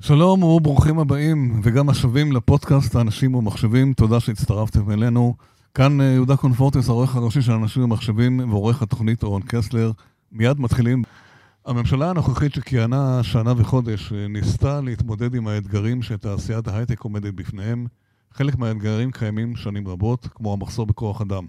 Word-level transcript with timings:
שלום 0.00 0.42
וברוכים 0.42 0.98
הבאים, 0.98 1.60
וגם 1.62 1.88
השבים 1.88 2.32
לפודקאסט 2.32 2.94
האנשים 2.94 3.34
ומחשבים, 3.34 3.92
תודה 3.92 4.20
שהצטרפתם 4.20 4.90
אלינו. 4.90 5.34
כאן 5.74 6.00
אה, 6.00 6.06
יהודה 6.06 6.36
קונפורטס, 6.36 6.88
העורך 6.88 7.16
הראשי 7.16 7.42
של 7.42 7.52
אנשים 7.52 7.84
ומחשבים, 7.84 8.40
ועורך 8.50 8.82
התוכנית 8.82 9.22
אורן 9.22 9.42
קסלר. 9.42 9.90
מיד 10.32 10.60
מתחילים. 10.60 11.02
הממשלה 11.66 12.10
הנוכחית 12.10 12.54
שכיהנה 12.54 13.22
שנה 13.22 13.52
וחודש 13.56 14.12
אה, 14.12 14.28
ניסתה 14.28 14.80
להתמודד 14.80 15.34
עם 15.34 15.48
האתגרים 15.48 16.02
שתעשיית 16.02 16.68
ההייטק 16.68 17.00
עומדת 17.00 17.34
בפניהם. 17.34 17.86
חלק 18.32 18.56
מהאתגרים 18.56 19.10
קיימים 19.10 19.56
שנים 19.56 19.88
רבות, 19.88 20.28
כמו 20.34 20.52
המחסור 20.52 20.86
בכוח 20.86 21.20
אדם. 21.20 21.46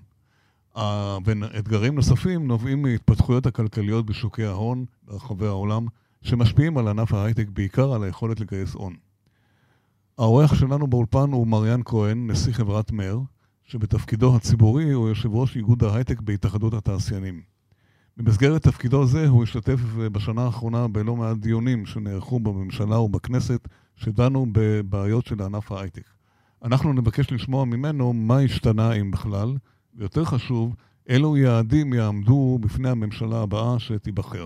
ואתגרים 1.25 1.95
נוספים 1.95 2.47
נובעים 2.47 2.81
מהתפתחויות 2.81 3.45
הכלכליות 3.45 4.05
בשוקי 4.05 4.45
ההון 4.45 4.85
ברחבי 5.07 5.45
העולם, 5.45 5.85
שמשפיעים 6.21 6.77
על 6.77 6.87
ענף 6.87 7.13
ההייטק, 7.13 7.49
בעיקר 7.49 7.93
על 7.93 8.03
היכולת 8.03 8.39
לגייס 8.39 8.73
הון. 8.73 8.95
האורח 10.17 10.55
שלנו 10.55 10.87
באולפן 10.87 11.31
הוא 11.31 11.47
מריאן 11.47 11.81
כהן, 11.85 12.31
נשיא 12.31 12.53
חברת 12.53 12.91
מר, 12.91 13.19
שבתפקידו 13.63 14.35
הציבורי 14.35 14.91
הוא 14.91 15.09
יושב 15.09 15.29
ראש 15.33 15.55
איגוד 15.55 15.83
ההייטק 15.83 16.21
בהתאחדות 16.21 16.73
התעשיינים. 16.73 17.41
במסגרת 18.17 18.63
תפקידו 18.63 19.05
זה 19.05 19.27
הוא 19.27 19.43
השתתף 19.43 19.79
בשנה 19.95 20.45
האחרונה 20.45 20.87
בלא 20.87 21.15
מעט 21.15 21.37
דיונים 21.37 21.85
שנערכו 21.85 22.39
בממשלה 22.39 22.99
ובכנסת 22.99 23.67
שדנו 23.95 24.45
בבעיות 24.51 25.25
של 25.25 25.41
ענף 25.41 25.71
ההייטק. 25.71 26.09
אנחנו 26.63 26.93
נבקש 26.93 27.31
לשמוע 27.31 27.65
ממנו 27.65 28.13
מה 28.13 28.39
השתנה, 28.39 28.93
אם 28.93 29.11
בכלל, 29.11 29.57
ויותר 29.95 30.25
חשוב, 30.25 30.75
אילו 31.09 31.37
יעדים 31.37 31.93
יעמדו 31.93 32.59
בפני 32.61 32.89
הממשלה 32.89 33.41
הבאה 33.41 33.79
שתיבחר. 33.79 34.45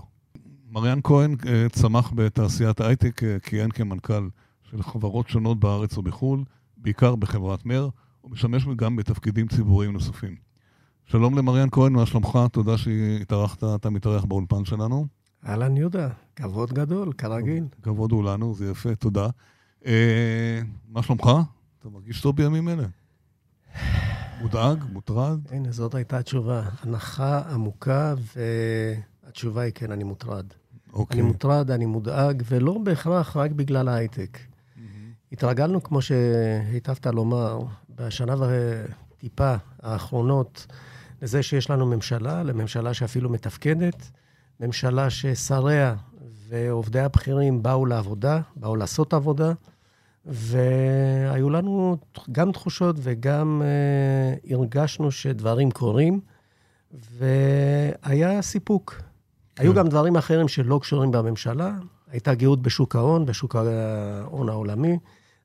מריאן 0.72 1.00
כהן 1.04 1.36
אה, 1.48 1.70
צמח 1.70 2.12
בתעשיית 2.16 2.80
ההייטק, 2.80 3.24
אה, 3.24 3.40
כיהן 3.40 3.72
כמנכ"ל 3.72 4.30
של 4.64 4.84
חברות 4.84 5.30
שונות 5.30 5.60
בארץ 5.60 5.98
ובחו"ל, 5.98 6.44
בעיקר 6.78 7.16
בחברת 7.16 7.66
מר, 7.66 7.90
ומשמש 8.24 8.66
גם 8.76 8.96
בתפקידים 8.96 9.48
ציבוריים 9.48 9.94
נוספים. 9.94 10.36
שלום 11.06 11.38
למריאן 11.38 11.68
כהן, 11.72 11.94
מה 11.94 12.06
שלומך? 12.06 12.40
תודה 12.52 12.78
שהתארחת, 12.78 13.64
אתה 13.64 13.90
מתארח 13.90 14.26
באולפן 14.26 14.66
שלנו. 14.66 15.08
אהלן 15.48 15.78
יהודה, 15.78 16.10
כבוד 16.36 16.74
גדול, 16.74 17.14
כרגיל. 17.14 17.64
כבוד 17.82 18.12
הוא 18.12 18.24
לנו, 18.24 18.56
זה 18.56 18.72
יפה, 18.72 18.96
תודה. 18.96 19.28
אה, 19.86 20.62
מה 20.90 21.04
שלומך? 21.04 21.30
אתה 21.80 21.90
מרגיש 21.90 22.22
טוב 22.22 22.36
בימים 22.36 22.70
אלה? 22.70 22.88
מודאג? 24.42 24.84
מוטרד? 24.92 25.40
הנה, 25.50 25.72
זאת 25.72 25.96
הייתה 25.96 26.18
התשובה. 26.18 26.64
הנחה 26.84 27.40
עמוקה, 27.54 28.14
והתשובה 29.26 29.62
היא 29.62 29.72
כן, 29.76 29.92
אני 29.92 30.04
מוטרד. 30.04 30.46
אוקיי. 30.94 31.20
אני 31.20 31.28
מוטרד, 31.28 31.72
אני 31.72 31.86
מודאג, 31.86 32.44
ולא 32.46 32.78
בהכרח 32.84 33.38
רק 33.38 33.52
בגלל 33.52 33.88
ההייטק. 33.88 34.38
Mm-hmm. 34.38 34.80
התרגלנו, 35.32 35.84
כמו 35.84 36.02
שהיטבת 36.02 37.08
לומר, 37.08 37.60
בשנה 37.96 38.36
וטיפה 38.40 39.56
האחרונות, 39.82 40.68
לזה 41.22 41.44
שיש 41.44 41.70
לנו 41.70 41.86
ממשלה, 41.86 42.44
לממשלה 42.44 42.94
שאפילו 42.94 43.30
מתפקדת, 43.30 44.12
ממשלה 44.60 45.10
ששריה 45.10 45.96
ועובדיה 46.48 47.06
הבכירים 47.06 47.64
באו 47.64 47.86
לעבודה, 47.86 48.42
באו 48.56 48.76
לעשות 48.76 49.14
עבודה, 49.14 49.54
והיו 50.26 51.50
לנו 51.50 51.98
גם 52.32 52.52
תחושות 52.52 52.96
וגם 53.00 53.62
uh, 53.62 54.54
הרגשנו 54.54 55.12
שדברים 55.12 55.72
קורים, 55.72 56.20
והיה 57.18 58.42
סיפוק. 58.42 59.02
היו 59.62 59.74
גם 59.74 59.88
דברים 59.88 60.16
אחרים 60.16 60.48
שלא 60.48 60.80
קשורים 60.82 61.12
בממשלה, 61.12 61.72
הייתה 62.12 62.34
גאות 62.34 62.62
בשוק 62.62 62.96
ההון, 62.96 63.26
בשוק 63.26 63.56
ההון 63.56 64.50
העולמי, 64.50 64.98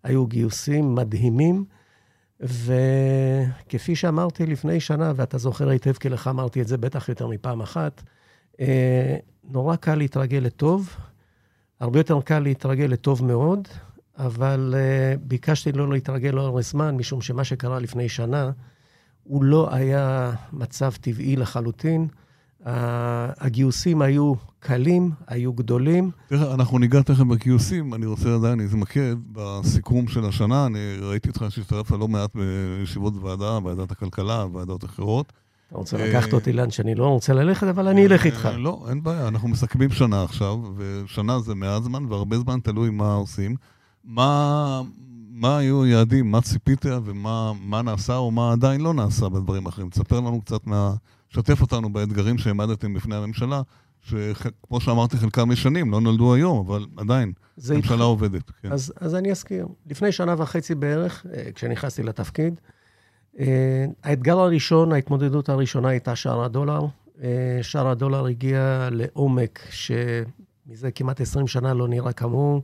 היו 0.03 0.27
גיוסים 0.27 0.95
מדהימים, 0.95 1.65
וכפי 2.41 3.97
שאמרתי 3.97 4.47
לפני 4.47 4.81
שנה, 4.81 5.13
ואתה 5.17 5.39
זוכר 5.39 5.69
היטב 5.69 5.93
כי 5.93 6.09
לך 6.09 6.29
אמרתי 6.29 6.63
את 6.63 6.69
זה 6.69 6.77
בטח 6.77 7.09
יותר 7.09 7.27
מפעם 7.27 7.61
אחת, 7.61 8.03
uh, 8.53 8.59
נורא 9.45 9.77
קל 9.77 9.95
להתרגל 9.95 10.39
לטוב, 10.39 10.97
הרבה 11.81 12.01
יותר 12.01 12.21
קל 12.21 12.39
להתרגל 12.39 12.85
לטוב 12.85 13.25
מאוד, 13.25 13.69
אבל 14.19 14.75
uh, 14.75 15.19
ביקשתי 15.23 15.73
לא 15.73 15.93
להתרגל 15.93 16.31
לאורך 16.31 16.65
זמן, 16.65 16.97
משום 16.97 17.21
שמה 17.21 17.45
שקרה 17.45 17.79
לפני 17.79 18.09
שנה, 18.09 18.51
הוא 19.25 19.45
לא 19.45 19.75
היה 19.75 20.33
מצב 20.53 20.93
טבעי 21.01 21.37
לחלוטין. 21.37 22.09
הגיוסים 22.67 24.03
היו 24.03 24.35
קלים, 24.61 25.11
היו 25.27 25.53
גדולים. 25.53 26.11
תראה, 26.29 26.55
אנחנו 26.55 26.79
ניגע 26.79 27.03
תכף 27.03 27.21
בגיוסים, 27.21 27.95
אני 27.95 28.07
רוצה 28.07 28.35
עדיין 28.35 28.59
להתמקד 28.59 29.17
בסיכום 29.33 30.09
של 30.09 30.25
השנה. 30.25 30.67
אני 30.67 30.79
ראיתי 31.01 31.29
אותך 31.29 31.45
שהשתתף 31.49 31.91
לא 31.91 32.09
מעט 32.09 32.31
בישיבות 32.35 33.15
ועדה, 33.23 33.59
ועדת 33.65 33.91
הכלכלה, 33.91 34.47
ועדות 34.53 34.85
אחרות. 34.85 35.33
אתה 35.69 35.77
רוצה 35.77 35.97
לקחת 35.97 36.33
אותי 36.33 36.53
לאן 36.53 36.71
שאני 36.71 36.95
לא 36.95 37.07
רוצה 37.07 37.33
ללכת, 37.33 37.67
אבל 37.67 37.89
אני 37.89 38.07
אלך 38.07 38.27
איתך. 38.27 38.49
לא, 38.59 38.87
אין 38.89 39.03
בעיה, 39.03 39.29
אנחנו 39.29 39.49
מסכמים 39.49 39.91
שנה 39.91 40.23
עכשיו, 40.23 40.59
ושנה 40.77 41.41
זה 41.41 41.55
מעט 41.55 41.83
זמן, 41.83 42.05
והרבה 42.09 42.39
זמן 42.39 42.61
תלוי 42.61 42.91
מה 42.91 43.15
עושים. 43.15 43.57
מה, 44.05 44.83
מה 45.31 45.59
היו 45.59 45.83
היעדים, 45.83 46.31
מה 46.31 46.41
ציפית 46.41 46.87
ומה 47.05 47.83
נעשה 47.85 48.17
או 48.17 48.31
מה 48.31 48.53
עדיין 48.53 48.81
לא 48.81 48.95
נעשה 48.95 49.29
בדברים 49.29 49.67
אחרים. 49.67 49.91
תספר 49.91 50.21
לנו 50.21 50.41
קצת 50.41 50.67
מה... 50.67 50.95
שתף 51.29 51.61
אותנו 51.61 51.93
באתגרים 51.93 52.39
שהעמדתם 52.39 52.95
בפני 52.95 53.17
הממשלה, 53.17 53.63
שכמו 54.03 54.81
שאמרתי, 54.81 55.17
חלקם 55.17 55.53
ישנים, 55.53 55.93
לא 55.93 56.01
נולדו 56.01 56.35
היום, 56.35 56.67
אבל 56.67 56.87
עדיין, 56.97 57.33
הממשלה 57.69 57.95
התח... 57.95 58.03
עובדת. 58.03 58.51
כן. 58.63 58.73
אז, 58.73 58.93
אז 59.01 59.15
אני 59.15 59.31
אזכיר. 59.31 59.67
לפני 59.87 60.13
שנה 60.13 60.35
וחצי 60.39 60.75
בערך, 60.75 61.27
אה, 61.35 61.53
כשנכנסתי 61.55 62.03
לתפקיד, 62.03 62.61
אה, 63.39 63.85
האתגר 64.03 64.39
הראשון, 64.39 64.93
ההתמודדות 64.93 65.49
הראשונה 65.49 65.89
הייתה 65.89 66.17
שער 66.17 66.45
הדולר. 66.45 66.81
אה, 67.23 67.59
שער 67.63 67.89
הדולר 67.89 68.27
הגיע 68.27 68.89
לעומק 68.93 69.61
שמזה 69.71 70.91
כמעט 70.91 71.21
20 71.21 71.47
שנה 71.47 71.75
לא 71.75 71.89
נראה 71.89 72.13
כמוהו. 72.13 72.63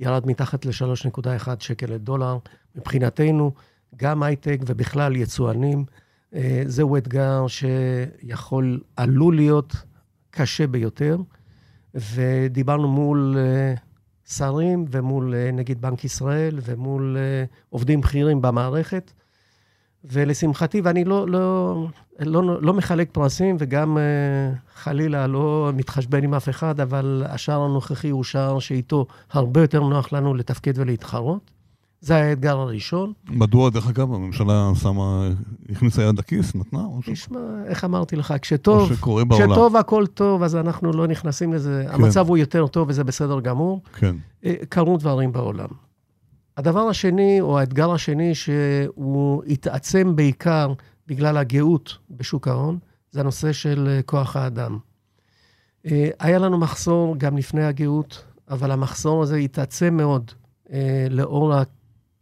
ירד 0.00 0.26
מתחת 0.26 0.64
ל-3.1 0.64 1.48
שקל 1.58 1.86
לדולר. 1.86 2.38
מבחינתנו, 2.76 3.52
גם 3.96 4.22
הייטק 4.22 4.58
ובכלל 4.66 5.16
יצואנים, 5.16 5.84
זהו 6.66 6.96
אתגר 6.96 7.46
שיכול, 7.46 8.80
עלול 8.96 9.36
להיות 9.36 9.76
קשה 10.30 10.66
ביותר. 10.66 11.18
ודיברנו 11.94 12.88
מול 12.88 13.36
אה, 13.38 13.74
שרים 14.24 14.84
ומול 14.90 15.34
אה, 15.34 15.50
נגיד 15.52 15.80
בנק 15.80 16.04
ישראל 16.04 16.58
ומול 16.62 17.16
עובדים 17.70 18.00
בכירים 18.00 18.42
במערכת. 18.42 19.12
ולשמחתי, 20.04 20.80
ואני 20.80 21.04
לא, 21.04 21.28
לא, 21.28 21.76
לא, 22.18 22.62
לא 22.62 22.74
מחלק 22.74 23.08
פרסים 23.12 23.56
וגם 23.58 23.98
חלילה 24.74 25.26
לא 25.26 25.70
מתחשבן 25.74 26.24
עם 26.24 26.34
אף 26.34 26.48
אחד, 26.48 26.80
אבל 26.80 27.22
השער 27.26 27.60
הנוכחי 27.62 28.10
הוא 28.10 28.24
שער 28.24 28.58
שאיתו 28.58 29.06
הרבה 29.30 29.60
יותר 29.60 29.80
נוח 29.80 30.12
לנו 30.12 30.34
לתפקד 30.34 30.72
ולהתחרות. 30.76 31.50
זה 32.02 32.16
האתגר 32.16 32.58
הראשון. 32.58 33.12
מדוע, 33.28 33.70
דרך 33.70 33.88
אגב, 33.88 34.14
הממשלה 34.14 34.70
שמה, 34.74 35.28
הכניסה 35.70 36.02
יד 36.02 36.18
לכיס, 36.18 36.54
נתנה? 36.54 36.84
תשמע, 37.06 37.38
איך 37.66 37.84
אמרתי 37.84 38.16
לך, 38.16 38.34
כשטוב, 38.42 38.92
כשטוב 39.30 39.76
הכל 39.76 40.06
טוב, 40.06 40.42
אז 40.42 40.56
אנחנו 40.56 40.92
לא 40.92 41.06
נכנסים 41.06 41.52
לזה. 41.52 41.84
כן. 41.88 41.94
המצב 41.94 42.28
הוא 42.28 42.38
יותר 42.38 42.66
טוב 42.66 42.88
וזה 42.88 43.04
בסדר 43.04 43.40
גמור. 43.40 43.82
כן. 43.92 44.16
קרו 44.68 44.96
דברים 44.96 45.32
בעולם. 45.32 45.68
הדבר 46.56 46.80
השני, 46.80 47.40
או 47.40 47.58
האתגר 47.58 47.92
השני, 47.92 48.34
שהוא 48.34 49.44
התעצם 49.44 50.16
בעיקר 50.16 50.72
בגלל 51.06 51.36
הגאות 51.36 51.98
בשוק 52.10 52.48
ההון, 52.48 52.78
זה 53.10 53.20
הנושא 53.20 53.52
של 53.52 53.88
אה, 53.88 54.02
כוח 54.02 54.36
האדם. 54.36 54.78
אה, 55.86 56.08
היה 56.20 56.38
לנו 56.38 56.58
מחסור 56.58 57.16
גם 57.18 57.36
לפני 57.36 57.64
הגאות, 57.64 58.24
אבל 58.50 58.70
המחסור 58.70 59.22
הזה 59.22 59.36
התעצם 59.36 59.96
מאוד 59.96 60.30
אה, 60.72 61.06
לאור 61.10 61.54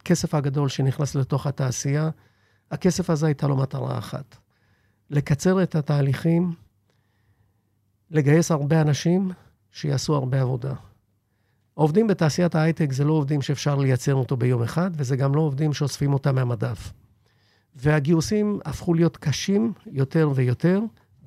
הכסף 0.01 0.35
הגדול 0.35 0.69
שנכנס 0.69 1.15
לתוך 1.15 1.47
התעשייה. 1.47 2.09
הכסף 2.71 3.09
הזה 3.09 3.25
הייתה 3.25 3.47
לו 3.47 3.57
מטרה 3.57 3.97
אחת, 3.97 4.37
לקצר 5.09 5.63
את 5.63 5.75
התהליכים, 5.75 6.53
לגייס 8.11 8.51
הרבה 8.51 8.81
אנשים 8.81 9.31
שיעשו 9.71 10.15
הרבה 10.15 10.41
עבודה. 10.41 10.73
עובדים 11.73 12.07
בתעשיית 12.07 12.55
ההייטק 12.55 12.91
זה 12.91 13.03
לא 13.03 13.13
עובדים 13.13 13.41
שאפשר 13.41 13.75
לייצר 13.75 14.15
אותו 14.15 14.37
ביום 14.37 14.63
אחד, 14.63 14.91
וזה 14.93 15.15
גם 15.15 15.35
לא 15.35 15.41
עובדים 15.41 15.73
שאוספים 15.73 16.13
אותם 16.13 16.35
מהמדף. 16.35 16.93
והגיוסים 17.75 18.59
הפכו 18.65 18.93
להיות 18.93 19.17
קשים 19.17 19.73
יותר 19.91 20.29
ויותר, 20.35 20.79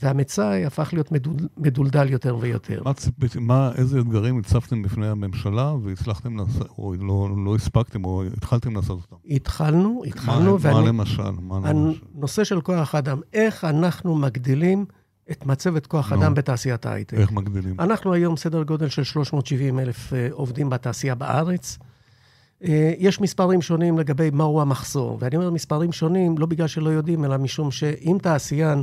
והמצאי 0.05 0.65
הפך 0.65 0.91
להיות 0.93 1.13
מדול, 1.13 1.35
מדולדל 1.57 2.11
יותר 2.11 2.37
ויותר. 2.41 2.83
מה 2.85 2.95
ציפית, 2.95 3.37
מה, 3.37 3.71
איזה 3.75 4.01
אתגרים 4.01 4.39
הצפתם 4.39 4.83
בפני 4.83 5.07
הממשלה 5.07 5.75
והצלחתם 5.83 6.37
לעשות, 6.37 6.69
או 6.79 6.95
לא, 7.01 7.29
לא 7.45 7.55
הספקתם, 7.55 8.05
או 8.05 8.23
התחלתם 8.37 8.77
לעשות 8.77 8.99
אותם? 9.03 9.17
התחלנו, 9.31 10.03
התחלנו. 10.07 10.53
מה, 10.53 10.57
ואני, 10.61 10.75
מה 10.75 10.89
למשל? 10.89 11.31
מה 11.41 11.71
למשל? 11.71 12.01
הנושא 12.15 12.45
של 12.45 12.61
כוח 12.61 12.95
אדם, 12.95 13.21
איך 13.33 13.65
אנחנו 13.65 14.17
מגדילים 14.17 14.85
את 15.31 15.47
מצבת 15.47 15.87
כוח 15.87 16.13
אדם 16.13 16.33
no. 16.33 16.35
בתעשיית 16.35 16.87
ההייטק. 16.87 17.15
איך 17.15 17.33
מגדילים? 17.33 17.81
אנחנו 17.81 18.13
היום 18.13 18.37
סדר 18.37 18.63
גודל 18.63 18.89
של 18.89 19.05
370 19.05 19.79
אלף 19.79 20.13
אה, 20.13 20.29
עובדים 20.31 20.71
בתעשייה 20.71 21.15
בארץ. 21.15 21.79
אה, 22.65 22.93
יש 22.99 23.21
מספרים 23.21 23.63
שונים 23.63 23.99
לגבי 23.99 24.31
מהו 24.31 24.61
המחסור, 24.61 25.19
ואני 25.21 25.37
אומר 25.37 25.51
מספרים 25.51 25.93
שונים 25.93 26.39
לא 26.39 26.47
בגלל 26.47 26.67
שלא 26.67 26.91
יודעים, 26.91 27.25
אלא 27.25 27.37
משום 27.37 27.71
שאם 27.71 28.17
תעשיין 28.23 28.83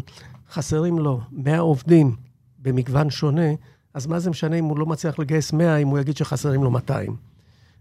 חסרים 0.51 0.99
לו 0.99 1.21
100 1.31 1.59
עובדים 1.59 2.15
במגוון 2.59 3.09
שונה, 3.09 3.51
אז 3.93 4.07
מה 4.07 4.19
זה 4.19 4.29
משנה 4.29 4.55
אם 4.55 4.65
הוא 4.65 4.79
לא 4.79 4.85
מצליח 4.85 5.19
לגייס 5.19 5.53
100, 5.53 5.77
אם 5.77 5.87
הוא 5.87 5.99
יגיד 5.99 6.17
שחסרים 6.17 6.63
לו 6.63 6.71
200. 6.71 7.15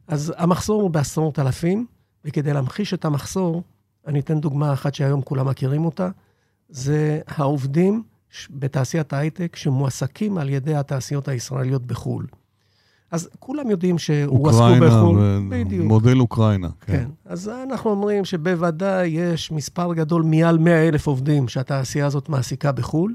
אז 0.09 0.33
המחסור 0.37 0.83
הוא 0.83 0.91
בעשרות 0.91 1.39
אלפים, 1.39 1.87
וכדי 2.25 2.53
להמחיש 2.53 2.95
את 2.95 3.05
המחסור, 3.05 3.63
אני 4.07 4.21
אתן 4.21 4.41
דוגמה 4.41 4.73
אחת 4.73 4.95
שהיום 4.95 5.23
כולם 5.23 5.49
מכירים 5.49 5.85
אותה, 5.85 6.09
זה 6.69 7.21
העובדים 7.27 8.03
בתעשיית 8.51 9.13
ההייטק 9.13 9.57
שמועסקים 9.57 10.39
על 10.39 10.49
ידי 10.49 10.75
התעשיות 10.75 11.29
הישראליות 11.29 11.87
בחו"ל. 11.87 12.27
אז 13.11 13.29
כולם 13.39 13.71
יודעים 13.71 13.99
שהועסקו 13.99 14.63
בחו"ל. 14.81 15.17
אוקראינה, 15.17 15.49
בדיוק. 15.51 15.87
מודל 15.87 16.21
אוקראינה, 16.21 16.69
כן. 16.81 16.93
כן. 16.93 17.09
אז 17.25 17.49
אנחנו 17.49 17.91
אומרים 17.91 18.25
שבוודאי 18.25 19.07
יש 19.09 19.53
מספר 19.53 19.95
גדול 19.95 20.23
מעל 20.23 20.59
100 20.59 20.89
אלף 20.89 21.07
עובדים 21.07 21.49
שהתעשייה 21.49 22.07
הזאת 22.07 22.29
מעסיקה 22.29 22.73
בחו"ל. 22.73 23.15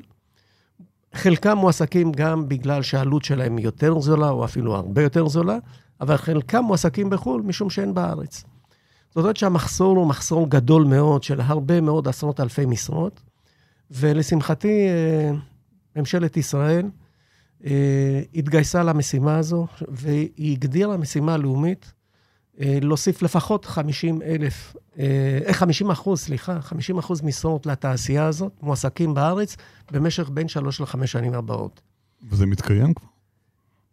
חלקם 1.13 1.57
מועסקים 1.57 2.12
גם 2.12 2.47
בגלל 2.50 2.81
שהעלות 2.81 3.25
שלהם 3.25 3.59
יותר 3.59 4.00
זולה, 4.00 4.30
או 4.30 4.45
אפילו 4.45 4.75
הרבה 4.75 5.03
יותר 5.03 5.27
זולה, 5.27 5.57
אבל 6.01 6.18
חלקם 6.18 6.63
מועסקים 6.63 7.09
בחו"ל 7.09 7.41
משום 7.41 7.69
שאין 7.69 7.94
בארץ. 7.94 8.44
זאת 9.09 9.18
אומרת 9.18 9.38
שהמחסור 9.38 9.98
הוא 9.98 10.07
מחסור 10.07 10.50
גדול 10.50 10.83
מאוד 10.83 11.24
של 11.24 11.41
הרבה 11.41 11.81
מאוד 11.81 12.07
עשרות 12.07 12.39
אלפי 12.39 12.65
משרות, 12.65 13.21
ולשמחתי, 13.91 14.88
אה, 14.88 15.31
ממשלת 15.95 16.38
ישראל 16.38 16.89
אה, 17.65 18.21
התגייסה 18.35 18.83
למשימה 18.83 19.38
הזו, 19.38 19.67
והיא 19.88 20.51
הגדירה 20.51 20.97
משימה 20.97 21.38
לאומית 21.38 21.94
אה, 22.59 22.77
להוסיף 22.81 23.21
לפחות 23.21 23.65
50 23.65 24.21
אלף, 24.21 24.75
50 25.51 25.91
אחוז, 25.91 26.19
סליחה, 26.19 26.62
50 26.62 26.97
אחוז 26.97 27.21
משרות 27.21 27.65
לתעשייה 27.65 28.25
הזאת, 28.25 28.51
מועסקים 28.62 29.13
בארץ, 29.13 29.57
במשך 29.91 30.29
בין 30.29 30.47
שלוש 30.47 30.81
לחמש 30.81 31.12
שנים 31.12 31.33
הבאות. 31.33 31.81
וזה 32.29 32.45
מתקיים 32.45 32.94
כבר? 32.94 33.07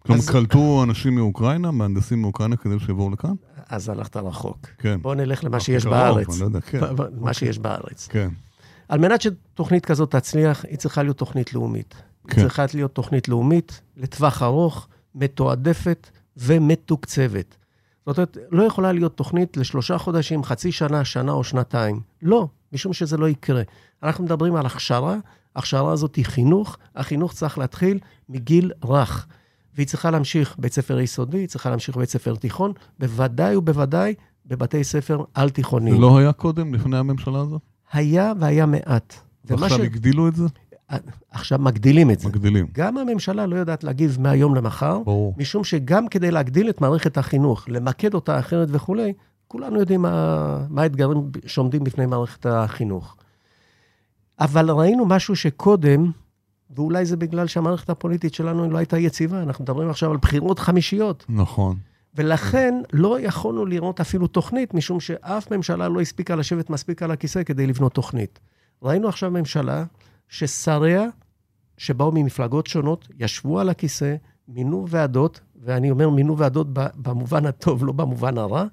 כלומר, 0.07 0.23
קלטו 0.33 0.83
אנשים 0.83 1.15
מאוקראינה, 1.15 1.71
מהנדסים 1.71 2.23
מאוקראינה 2.23 2.57
כדי 2.57 2.79
שיבואו 2.87 3.11
לכאן? 3.11 3.35
אז 3.69 3.89
הלכת 3.89 4.17
רחוק. 4.17 4.67
כן. 4.79 5.03
בואו 5.03 5.15
נלך 5.15 5.45
למה 5.45 5.61
שיש 5.61 5.85
בארץ. 5.85 6.29
אני 6.29 6.41
לא 6.41 6.45
יודע, 6.45 6.61
כן. 6.61 6.81
מה 7.21 7.35
שיש 7.35 7.59
בארץ. 7.59 8.09
כן. 8.09 8.29
על 8.89 8.99
מנת 8.99 9.23
שתוכנית 9.23 9.87
כזאת 9.87 10.11
תצליח, 10.11 10.65
היא 10.65 10.79
צריכה 10.79 11.03
להיות 11.03 11.19
תוכנית 11.19 11.55
לאומית. 11.55 11.95
כן. 12.29 12.43
צריכה 12.43 12.65
להיות 12.75 12.95
תוכנית 12.95 13.29
לאומית 13.29 13.81
לטווח 13.97 14.43
ארוך, 14.43 14.89
מתועדפת 15.15 16.11
ומתוקצבת. 16.37 17.57
זאת 18.07 18.19
אומרת, 18.19 18.37
לא 18.51 18.63
יכולה 18.63 18.93
להיות 18.93 19.17
תוכנית 19.17 19.57
לשלושה 19.57 19.99
חודשים, 19.99 20.45
חצי 20.45 20.73
שנה, 20.73 21.05
שנה 21.05 21.33
או 21.33 21.45
שנתיים. 21.45 22.01
לא, 22.23 22.49
משום 22.73 22.93
שזה 22.93 23.17
לא 23.17 23.29
יקרה. 23.29 23.63
אנחנו 24.03 24.25
מדברים 24.25 24.57
על 24.57 24.67
הכשרה, 24.67 25.17
ההכשרה 25.57 25.93
הזאת 25.93 26.17
היא 26.17 26.25
חינוך, 26.25 26.77
החינוך 26.97 27.33
צריך 27.33 27.59
להתחיל 27.59 27.99
מגיל 28.29 28.73
רך. 28.85 29.27
והיא 29.75 29.87
צריכה 29.87 30.11
להמשיך 30.11 30.57
בית 30.59 30.73
ספר 30.73 31.01
יסודי, 31.01 31.39
היא 31.39 31.49
צריכה 31.49 31.71
להמשיך 31.71 31.97
בית 31.97 32.09
ספר 32.09 32.35
תיכון, 32.35 32.73
בוודאי 32.99 33.57
ובוודאי 33.57 34.15
בבתי 34.47 34.85
ספר 34.85 35.25
על-תיכוניים. 35.35 35.97
זה 35.97 36.03
לא 36.03 36.19
היה 36.19 36.33
קודם, 36.33 36.75
לפני 36.75 36.97
הממשלה 36.97 37.41
הזאת? 37.41 37.63
היה 37.93 38.33
והיה 38.41 38.67
מעט. 38.67 39.15
ועכשיו 39.45 39.79
ש... 39.79 39.81
הגדילו 39.81 40.29
את 40.29 40.35
זה? 40.35 40.45
עכשיו 41.31 41.59
מגדילים 41.59 42.11
את 42.11 42.21
זה. 42.21 42.29
מגדילים. 42.29 42.67
גם 42.73 42.99
הממשלה 42.99 43.47
לא 43.47 43.57
יודעת 43.57 43.85
להגיב 43.85 44.17
מהיום 44.21 44.55
למחר, 44.55 44.99
ברור. 44.99 45.35
משום 45.39 45.65
שגם 45.65 46.09
כדי 46.09 46.31
להגדיל 46.31 46.71
את 46.71 46.81
מערכת 46.81 47.19
החינוך, 47.19 47.65
למקד 47.69 48.15
אותה 48.15 48.39
אחרת 48.39 48.69
וכולי, 48.71 49.13
כולנו 49.49 49.81
יודעים 49.81 50.03
מה, 50.03 50.67
מה 50.69 50.83
האתגרים 50.83 51.31
שעומדים 51.47 51.85
בפני 51.85 52.07
מערכת 52.07 52.47
החינוך. 52.47 53.17
אבל 54.41 54.71
ראינו 54.71 55.07
משהו 55.07 55.37
שקודם, 55.37 56.11
ואולי 56.71 57.05
זה 57.05 57.17
בגלל 57.17 57.47
שהמערכת 57.47 57.91
הפוליטית 57.91 58.35
שלנו 58.35 58.71
לא 58.71 58.79
הייתה 58.79 58.99
יציבה, 58.99 59.43
אנחנו 59.43 59.65
מדברים 59.65 59.91
עכשיו 59.91 60.11
על 60.11 60.17
בחירות 60.17 60.59
חמישיות. 60.59 61.25
נכון. 61.29 61.77
ולכן 62.15 62.75
לא 62.93 63.21
יכולנו 63.21 63.67
לראות 63.67 64.01
אפילו 64.01 64.27
תוכנית, 64.27 64.75
משום 64.75 65.01
שאף 65.01 65.51
ממשלה 65.51 65.89
לא 65.89 66.01
הספיקה 66.01 66.37
לשבת 66.37 66.71
מספיק 66.71 67.03
על 67.03 67.11
הכיסא 67.11 67.43
כדי 67.43 67.67
לבנות 67.67 67.93
תוכנית. 67.93 68.41
ראינו 68.83 69.09
עכשיו 69.09 69.31
ממשלה 69.31 69.85
ששריה, 70.33 71.07
שבאו 71.77 72.13
ממפלגות 72.13 72.67
שונות, 72.67 73.09
ישבו 73.19 73.61
על 73.61 73.69
הכיסא, 73.69 74.15
מינו 74.49 74.87
ועדות, 74.89 75.41
ואני 75.65 75.91
אומר 75.91 76.11
מינו 76.11 76.39
ועדות 76.39 76.67
במובן 76.73 77.47
הטוב, 77.47 77.85
לא 77.85 77.93
במובן 77.93 78.39
הרע, 78.39 78.65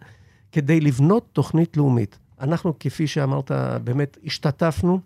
כדי 0.52 0.80
לבנות 0.80 1.28
תוכנית 1.34 1.78
לאומית. 1.78 2.20
אנחנו, 2.42 2.74
כפי 2.80 3.08
שאמרת, 3.08 3.52
באמת 3.84 4.18
השתתפנו 4.26 5.00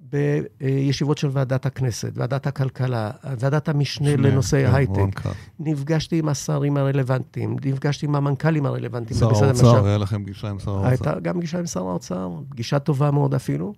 בישיבות 0.00 1.18
של 1.18 1.28
ועדת 1.32 1.66
הכנסת, 1.66 2.12
ועדת 2.14 2.46
הכלכלה, 2.46 3.10
ועדת 3.38 3.68
המשנה 3.68 4.16
לנושאי 4.16 4.66
כן, 4.66 4.74
הייטק. 4.74 5.20
נפגשתי 5.60 6.18
עם 6.18 6.28
השרים 6.28 6.76
הרלוונטיים, 6.76 7.56
נפגשתי 7.64 8.06
עם 8.06 8.14
המנכ"לים 8.14 8.66
הרלוונטיים. 8.66 9.20
שר 9.20 9.44
האוצר, 9.44 9.86
היה 9.86 9.98
לכם 9.98 10.22
פגישה 10.22 10.50
עם 10.50 10.58
שר 10.58 10.70
האוצר. 10.70 10.88
הייתה 10.88 11.20
גם 11.20 11.36
פגישה 11.36 11.58
עם 11.58 11.66
שר 11.66 11.88
האוצר, 11.88 12.30
פגישה 12.48 12.78
טובה 12.78 13.10
מאוד 13.10 13.34
אפילו. 13.34 13.74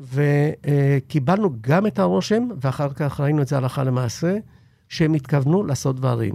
וקיבלנו 0.00 1.50
גם 1.60 1.86
את 1.86 1.98
הרושם, 1.98 2.48
ואחר 2.60 2.92
כך 2.92 3.20
ראינו 3.20 3.42
את 3.42 3.48
זה 3.48 3.56
הלכה 3.56 3.84
למעשה, 3.84 4.36
שהם 4.88 5.14
התכוונו 5.14 5.64
לעשות 5.64 5.96
דברים. 5.96 6.34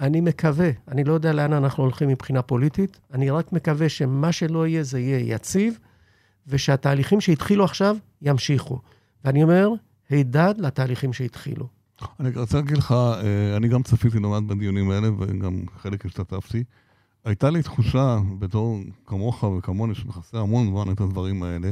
אני 0.00 0.20
מקווה, 0.20 0.70
אני 0.88 1.04
לא 1.04 1.12
יודע 1.12 1.32
לאן 1.32 1.52
אנחנו 1.52 1.82
הולכים 1.82 2.08
מבחינה 2.08 2.42
פוליטית, 2.42 3.00
אני 3.14 3.30
רק 3.30 3.52
מקווה 3.52 3.88
שמה 3.88 4.32
שלא 4.32 4.66
יהיה, 4.66 4.82
זה 4.82 5.00
יהיה 5.00 5.34
יציב, 5.34 5.78
ושהתהליכים 6.46 7.20
שהתחילו 7.20 7.64
עכשיו 7.64 7.96
ימשיכו. 8.22 8.78
ואני 9.24 9.42
אומר, 9.42 9.68
הידד 10.10 10.54
לתהליכים 10.58 11.12
שהתחילו. 11.12 11.66
אני 12.20 12.30
רוצה 12.36 12.56
להגיד 12.56 12.76
לך, 12.76 12.92
אה, 12.92 13.56
אני 13.56 13.68
גם 13.68 13.82
צפיתי 13.82 14.18
נומד 14.18 14.48
בדיונים 14.48 14.90
האלה, 14.90 15.08
וגם 15.18 15.60
חלק 15.76 16.06
השתתפתי. 16.06 16.64
הייתה 17.24 17.50
לי 17.50 17.62
תחושה, 17.62 18.18
בתור 18.38 18.78
כמוך 19.06 19.42
וכמוני, 19.42 19.94
שמכסה 19.94 20.38
המון 20.38 20.66
זמן 20.66 20.92
את 20.92 21.00
הדברים 21.00 21.42
האלה, 21.42 21.70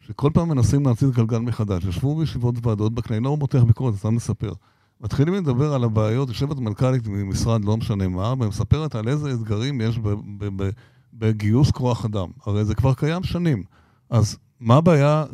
שכל 0.00 0.30
פעם 0.34 0.48
מנסים 0.48 0.86
להציץ 0.86 1.10
גלגל 1.14 1.38
מחדש. 1.38 1.84
ישבו 1.84 2.16
בישיבות 2.16 2.66
ועדות 2.66 2.94
בכנסת, 2.94 3.22
לא 3.22 3.36
מותח 3.36 3.62
ביקורת, 3.66 3.94
סתם 3.94 4.14
מספר. 4.14 4.52
מתחילים 5.00 5.34
לדבר 5.34 5.74
על 5.74 5.84
הבעיות, 5.84 6.28
יושבת 6.28 6.56
מנכ"לית 6.58 7.06
ממשרד, 7.06 7.64
לא 7.64 7.76
משנה 7.76 8.08
מה, 8.08 8.34
ומספרת 8.38 8.94
על 8.94 9.08
איזה 9.08 9.32
אתגרים 9.32 9.80
יש 9.80 10.00
בגיוס 11.14 11.70
כוח 11.70 12.04
אדם. 12.04 12.28
הרי 12.46 12.64
זה 12.64 12.74
כבר 12.74 12.94
קיים 12.94 13.22
שנים. 13.22 13.62
אז 14.10 14.38
מה 14.60 14.76
הבעיה 14.76 15.24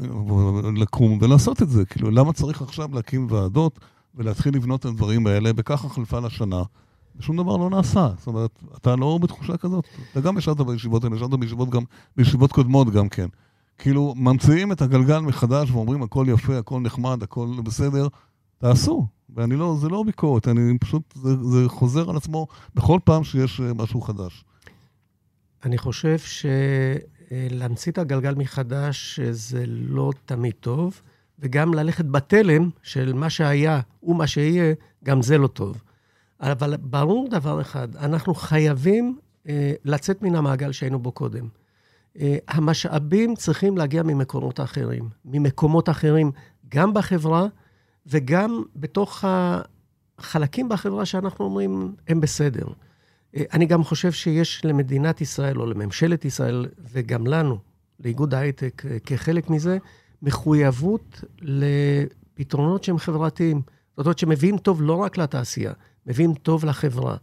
לקום 0.77 1.19
ולעשות 1.21 1.63
את 1.63 1.71
זה? 1.71 1.85
כאילו, 1.85 2.11
למה 2.11 2.33
צריך 2.33 2.63
עכשיו 2.63 2.89
להקים 2.93 3.27
ועדות 3.31 3.79
ולהתחיל 4.15 4.57
לבנות 4.57 4.81
את 4.81 4.85
הדברים 4.85 5.27
האלה, 5.27 5.51
וככה 5.57 5.89
חלפה 5.89 6.19
לשנה, 6.19 6.63
ושום 7.17 7.37
דבר 7.37 7.57
לא 7.57 7.71
נעשה. 7.71 8.09
זאת 8.19 8.27
אומרת, 8.27 8.51
אתה 8.77 8.97
לא 8.97 9.19
בתחושה 9.23 9.57
כזאת? 9.57 9.85
אתה 10.13 10.21
גם 10.21 10.39
ישבת 10.39 10.61
בישיבות 10.61 11.05
האלה, 11.05 11.17
ישבת 11.17 11.39
בישיבות 11.39 11.71
גם, 11.71 11.83
בישיבות 12.17 12.53
קודמות 12.53 12.91
גם 12.91 13.09
כן. 13.09 13.27
כאילו, 13.79 14.15
ממציאים 14.17 14.73
את 14.73 14.83
הגלגל 14.83 15.19
מחדש 15.19 15.71
ואומרים, 15.71 16.03
הכל 16.03 16.27
יפה, 16.29 16.59
הכל 16.59 16.81
נחמד, 16.81 17.23
הכל 17.23 17.49
בסדר, 17.65 18.09
תעשו. 18.59 19.07
ואני 19.35 19.57
לא, 19.57 19.77
זה 19.81 19.89
לא 19.89 20.03
ביקורת, 20.07 20.49
אני 20.49 20.79
פשוט, 20.79 21.03
זה, 21.15 21.37
זה 21.43 21.69
חוזר 21.69 22.11
על 22.11 22.17
עצמו 22.17 22.47
בכל 22.75 22.99
פעם 23.05 23.25
שיש 23.25 23.61
אה, 23.61 23.75
משהו 23.75 24.01
חדש. 24.01 24.45
אני 25.65 25.79
חושב 25.79 26.17
שלהמציא 26.19 27.93
את 27.93 27.99
הגלגל 27.99 28.35
מחדש 28.35 29.21
זה 29.21 29.65
לא 29.67 30.13
תמיד 30.25 30.53
טוב, 30.61 31.01
וגם 31.39 31.75
ללכת 31.75 32.05
בתלם 32.05 32.71
של 32.83 33.13
מה 33.13 33.31
שהיה 33.31 33.81
ומה 34.03 34.27
שיהיה, 34.27 34.75
גם 35.05 35.23
זה 35.23 35.39
לא 35.39 35.47
טוב. 35.47 35.83
אבל 36.41 36.77
ברור 36.77 37.29
דבר 37.31 37.61
אחד, 37.61 37.97
אנחנו 37.97 38.35
חייבים 38.35 39.19
אה, 39.49 39.73
לצאת 39.85 40.23
מן 40.23 40.35
המעגל 40.35 40.73
שהיינו 40.73 40.99
בו 40.99 41.13
קודם. 41.13 41.49
אה, 42.21 42.37
המשאבים 42.49 43.35
צריכים 43.35 43.79
להגיע 43.79 44.03
ממקורות 44.03 44.61
אחרים, 44.61 45.09
ממקומות 45.25 45.89
אחרים, 45.89 46.33
גם 46.69 46.95
בחברה 46.95 47.47
וגם 48.07 48.63
בתוך 48.77 49.25
החלקים 50.19 50.69
בחברה 50.69 51.07
שאנחנו 51.07 51.45
אומרים, 51.45 51.95
הם 52.09 52.21
בסדר. 52.21 52.67
אה, 53.37 53.43
אני 53.53 53.67
גם 53.67 53.85
חושב 53.85 54.13
שיש 54.13 54.65
למדינת 54.65 55.21
ישראל, 55.21 55.61
או 55.61 55.67
לממשלת 55.67 56.25
ישראל, 56.25 56.67
וגם 56.93 57.27
לנו, 57.27 57.59
לאיגוד 58.01 58.35
ההייטק, 58.35 58.83
אה, 58.91 58.99
כחלק 58.99 59.51
מזה, 59.51 59.79
מחויבות 60.23 61.25
לפתרונות 61.41 62.85
שהם 62.85 62.99
חברתיים. 62.99 63.63
זאת 63.97 64.07
אומרת, 64.07 64.19
שמביאים 64.19 64.59
טוב 64.59 64.83
לא 64.83 64.95
רק 64.97 65.19
לתעשייה, 65.19 65.73
מביאים 66.07 66.35
טוב 66.35 66.65
לחברה. 66.65 67.17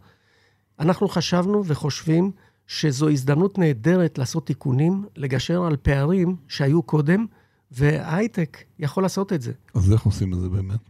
אנחנו 0.78 1.08
חשבנו 1.08 1.64
וחושבים 1.66 2.30
שזו 2.72 3.08
הזדמנות 3.08 3.58
נהדרת 3.58 4.18
לעשות 4.18 4.46
תיקונים, 4.46 5.04
לגשר 5.16 5.62
על 5.64 5.76
פערים 5.76 6.36
שהיו 6.48 6.82
קודם, 6.82 7.26
וההייטק 7.70 8.58
יכול 8.78 9.02
לעשות 9.02 9.32
את 9.32 9.42
זה. 9.42 9.52
אז 9.74 9.92
איך 9.92 10.02
עושים 10.02 10.34
את 10.34 10.40
זה 10.40 10.48
באמת? 10.48 10.80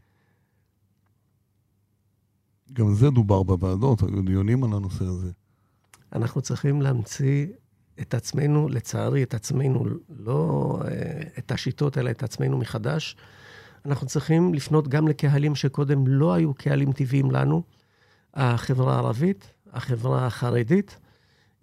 גם 2.73 2.95
זה 2.95 3.11
דובר 3.11 3.43
בוועדות, 3.43 4.03
היו 4.03 4.23
דיונים 4.23 4.65
על 4.65 4.73
הנושא 4.73 5.05
הזה. 5.05 5.31
אנחנו 6.13 6.43
צריכים 6.43 6.83
להמציא 6.83 7.47
את 8.01 8.15
עצמנו, 8.15 8.69
לצערי, 8.69 9.23
את 9.23 9.35
עצמנו, 9.35 9.85
לא 10.09 10.79
אה, 10.85 11.23
את 11.39 11.53
השיטות, 11.53 11.99
אלא 11.99 12.11
את 12.11 12.23
עצמנו 12.23 12.59
מחדש. 12.59 13.17
אנחנו 13.87 14.07
צריכים 14.07 14.55
לפנות 14.55 14.89
גם 14.89 15.09
לקהלים 15.09 15.55
שקודם 15.55 16.07
לא 16.07 16.33
היו 16.33 16.55
קהלים 16.55 16.93
טבעיים 16.93 17.31
לנו, 17.31 17.63
החברה 18.35 18.95
הערבית, 18.95 19.51
החברה 19.73 20.27
החרדית. 20.27 20.99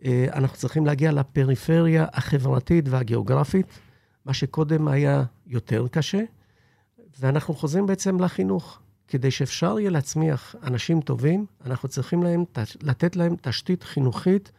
אה, 0.05 0.25
אנחנו 0.33 0.57
צריכים 0.57 0.85
להגיע 0.85 1.11
לפריפריה 1.11 2.05
החברתית 2.13 2.89
והגיאוגרפית, 2.89 3.65
מה 4.25 4.33
שקודם 4.33 4.87
היה 4.87 5.23
יותר 5.47 5.87
קשה, 5.91 6.23
ואנחנו 7.19 7.53
חוזרים 7.53 7.85
בעצם 7.85 8.19
לחינוך. 8.19 8.79
כדי 9.07 9.31
שאפשר 9.31 9.79
יהיה 9.79 9.89
להצמיח 9.89 10.55
אנשים 10.63 11.01
טובים, 11.01 11.45
אנחנו 11.65 11.89
צריכים 11.89 12.23
להם, 12.23 12.43
לתת 12.81 13.15
להם 13.15 13.35
תשתית 13.41 13.83
חינוכית 13.83 14.51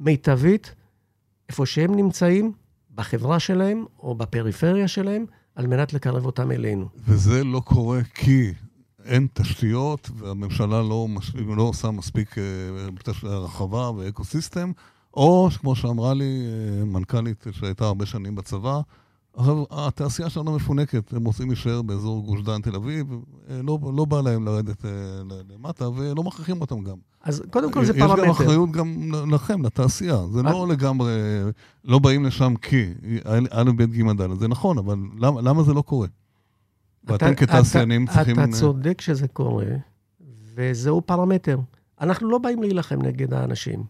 מיטבית, 0.00 0.74
איפה 1.48 1.66
שהם 1.66 1.94
נמצאים, 1.94 2.52
בחברה 2.94 3.40
שלהם 3.40 3.84
או 3.98 4.14
בפריפריה 4.14 4.88
שלהם, 4.88 5.24
על 5.54 5.66
מנת 5.66 5.92
לקרב 5.92 6.26
אותם 6.26 6.52
אלינו. 6.52 6.88
וזה 6.96 7.44
לא 7.44 7.60
קורה 7.60 8.00
כי 8.14 8.52
אין 9.04 9.26
תשתיות, 9.32 10.10
והממשלה 10.16 10.82
לא, 10.82 11.06
מש... 11.08 11.34
לא 11.56 11.62
עושה 11.62 11.90
מספיק 11.90 12.38
אה, 12.38 12.44
רחבה 13.24 13.90
ואקו-סיסטם, 13.90 14.72
או, 15.14 15.48
כמו 15.60 15.76
שאמרה 15.76 16.14
לי 16.14 16.24
אה, 16.24 16.84
מנכ"לית 16.84 17.46
שהייתה 17.50 17.84
הרבה 17.84 18.06
שנים 18.06 18.34
בצבא, 18.34 18.80
התעשייה 19.70 20.30
שלנו 20.30 20.56
מפונקת, 20.56 21.12
הם 21.12 21.24
רוצים 21.24 21.48
להישאר 21.48 21.82
באזור 21.82 22.22
גוש 22.22 22.42
דן 22.42 22.60
תל 22.60 22.76
אביב, 22.76 23.06
אה, 23.50 23.62
לא, 23.62 23.78
לא 23.96 24.04
בא 24.04 24.20
להם 24.20 24.44
לרדת 24.44 24.84
למטה, 25.50 25.88
ולא 25.88 26.22
מכריחים 26.22 26.60
אותם 26.60 26.84
גם. 26.84 26.96
אז 27.22 27.42
קודם 27.50 27.72
כל 27.72 27.84
זה 27.84 27.92
פרמטר. 27.92 28.22
יש 28.22 28.24
גם 28.24 28.30
אחריות 28.30 28.70
גם 28.70 29.12
לכם, 29.30 29.64
לתעשייה. 29.64 30.26
זה 30.32 30.42
לא 30.42 30.68
לגמרי, 30.68 31.12
לא 31.84 31.98
באים 31.98 32.24
לשם 32.24 32.54
כי, 32.56 32.94
א', 33.50 33.70
ב', 33.76 33.82
ג', 33.82 34.22
ד', 34.22 34.38
זה 34.38 34.48
נכון, 34.48 34.78
אבל 34.78 34.98
למה, 35.18 35.40
למה 35.40 35.62
זה 35.62 35.74
לא 35.74 35.82
קורה? 35.82 36.08
ואתם 37.06 37.34
כתעשיינים 37.34 38.06
צריכים... 38.06 38.40
אתה 38.40 38.52
צודק 38.52 39.00
שזה 39.00 39.28
קורה, 39.28 39.66
וזהו 40.54 41.02
פרמטר. 41.06 41.58
אנחנו 42.00 42.30
לא 42.30 42.38
באים 42.38 42.62
להילחם 42.62 43.02
נגד 43.02 43.34
האנשים. 43.34 43.84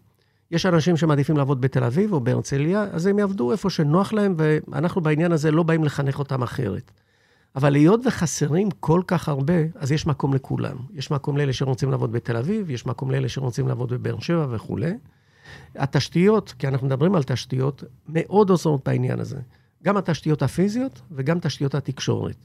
יש 0.51 0.65
אנשים 0.65 0.97
שמעדיפים 0.97 1.37
לעבוד 1.37 1.61
בתל 1.61 1.83
אביב 1.83 2.13
או 2.13 2.19
בהרצליה, 2.19 2.83
אז 2.83 3.05
הם 3.05 3.19
יעבדו 3.19 3.51
איפה 3.51 3.69
שנוח 3.69 4.13
להם, 4.13 4.35
ואנחנו 4.37 5.01
בעניין 5.01 5.31
הזה 5.31 5.51
לא 5.51 5.63
באים 5.63 5.83
לחנך 5.83 6.19
אותם 6.19 6.43
אחרת. 6.43 6.91
אבל 7.55 7.75
היות 7.75 7.99
וחסרים 8.05 8.69
כל 8.79 9.01
כך 9.07 9.29
הרבה, 9.29 9.53
אז 9.75 9.91
יש 9.91 10.07
מקום 10.07 10.33
לכולם. 10.33 10.77
יש 10.93 11.11
מקום 11.11 11.37
לאלה 11.37 11.53
שרוצים 11.53 11.91
לעבוד 11.91 12.11
בתל 12.11 12.37
אביב, 12.37 12.69
יש 12.69 12.85
מקום 12.85 13.11
לאלה 13.11 13.29
שרוצים 13.29 13.67
לעבוד 13.67 13.89
בבאר 13.89 14.19
שבע 14.19 14.47
וכולי. 14.49 14.93
התשתיות, 15.75 16.53
כי 16.59 16.67
אנחנו 16.67 16.87
מדברים 16.87 17.15
על 17.15 17.23
תשתיות, 17.23 17.83
מאוד 18.09 18.49
עוזרות 18.49 18.81
בעניין 18.85 19.19
הזה. 19.19 19.37
גם 19.83 19.97
התשתיות 19.97 20.41
הפיזיות 20.41 21.01
וגם 21.11 21.39
תשתיות 21.39 21.75
התקשורת. 21.75 22.35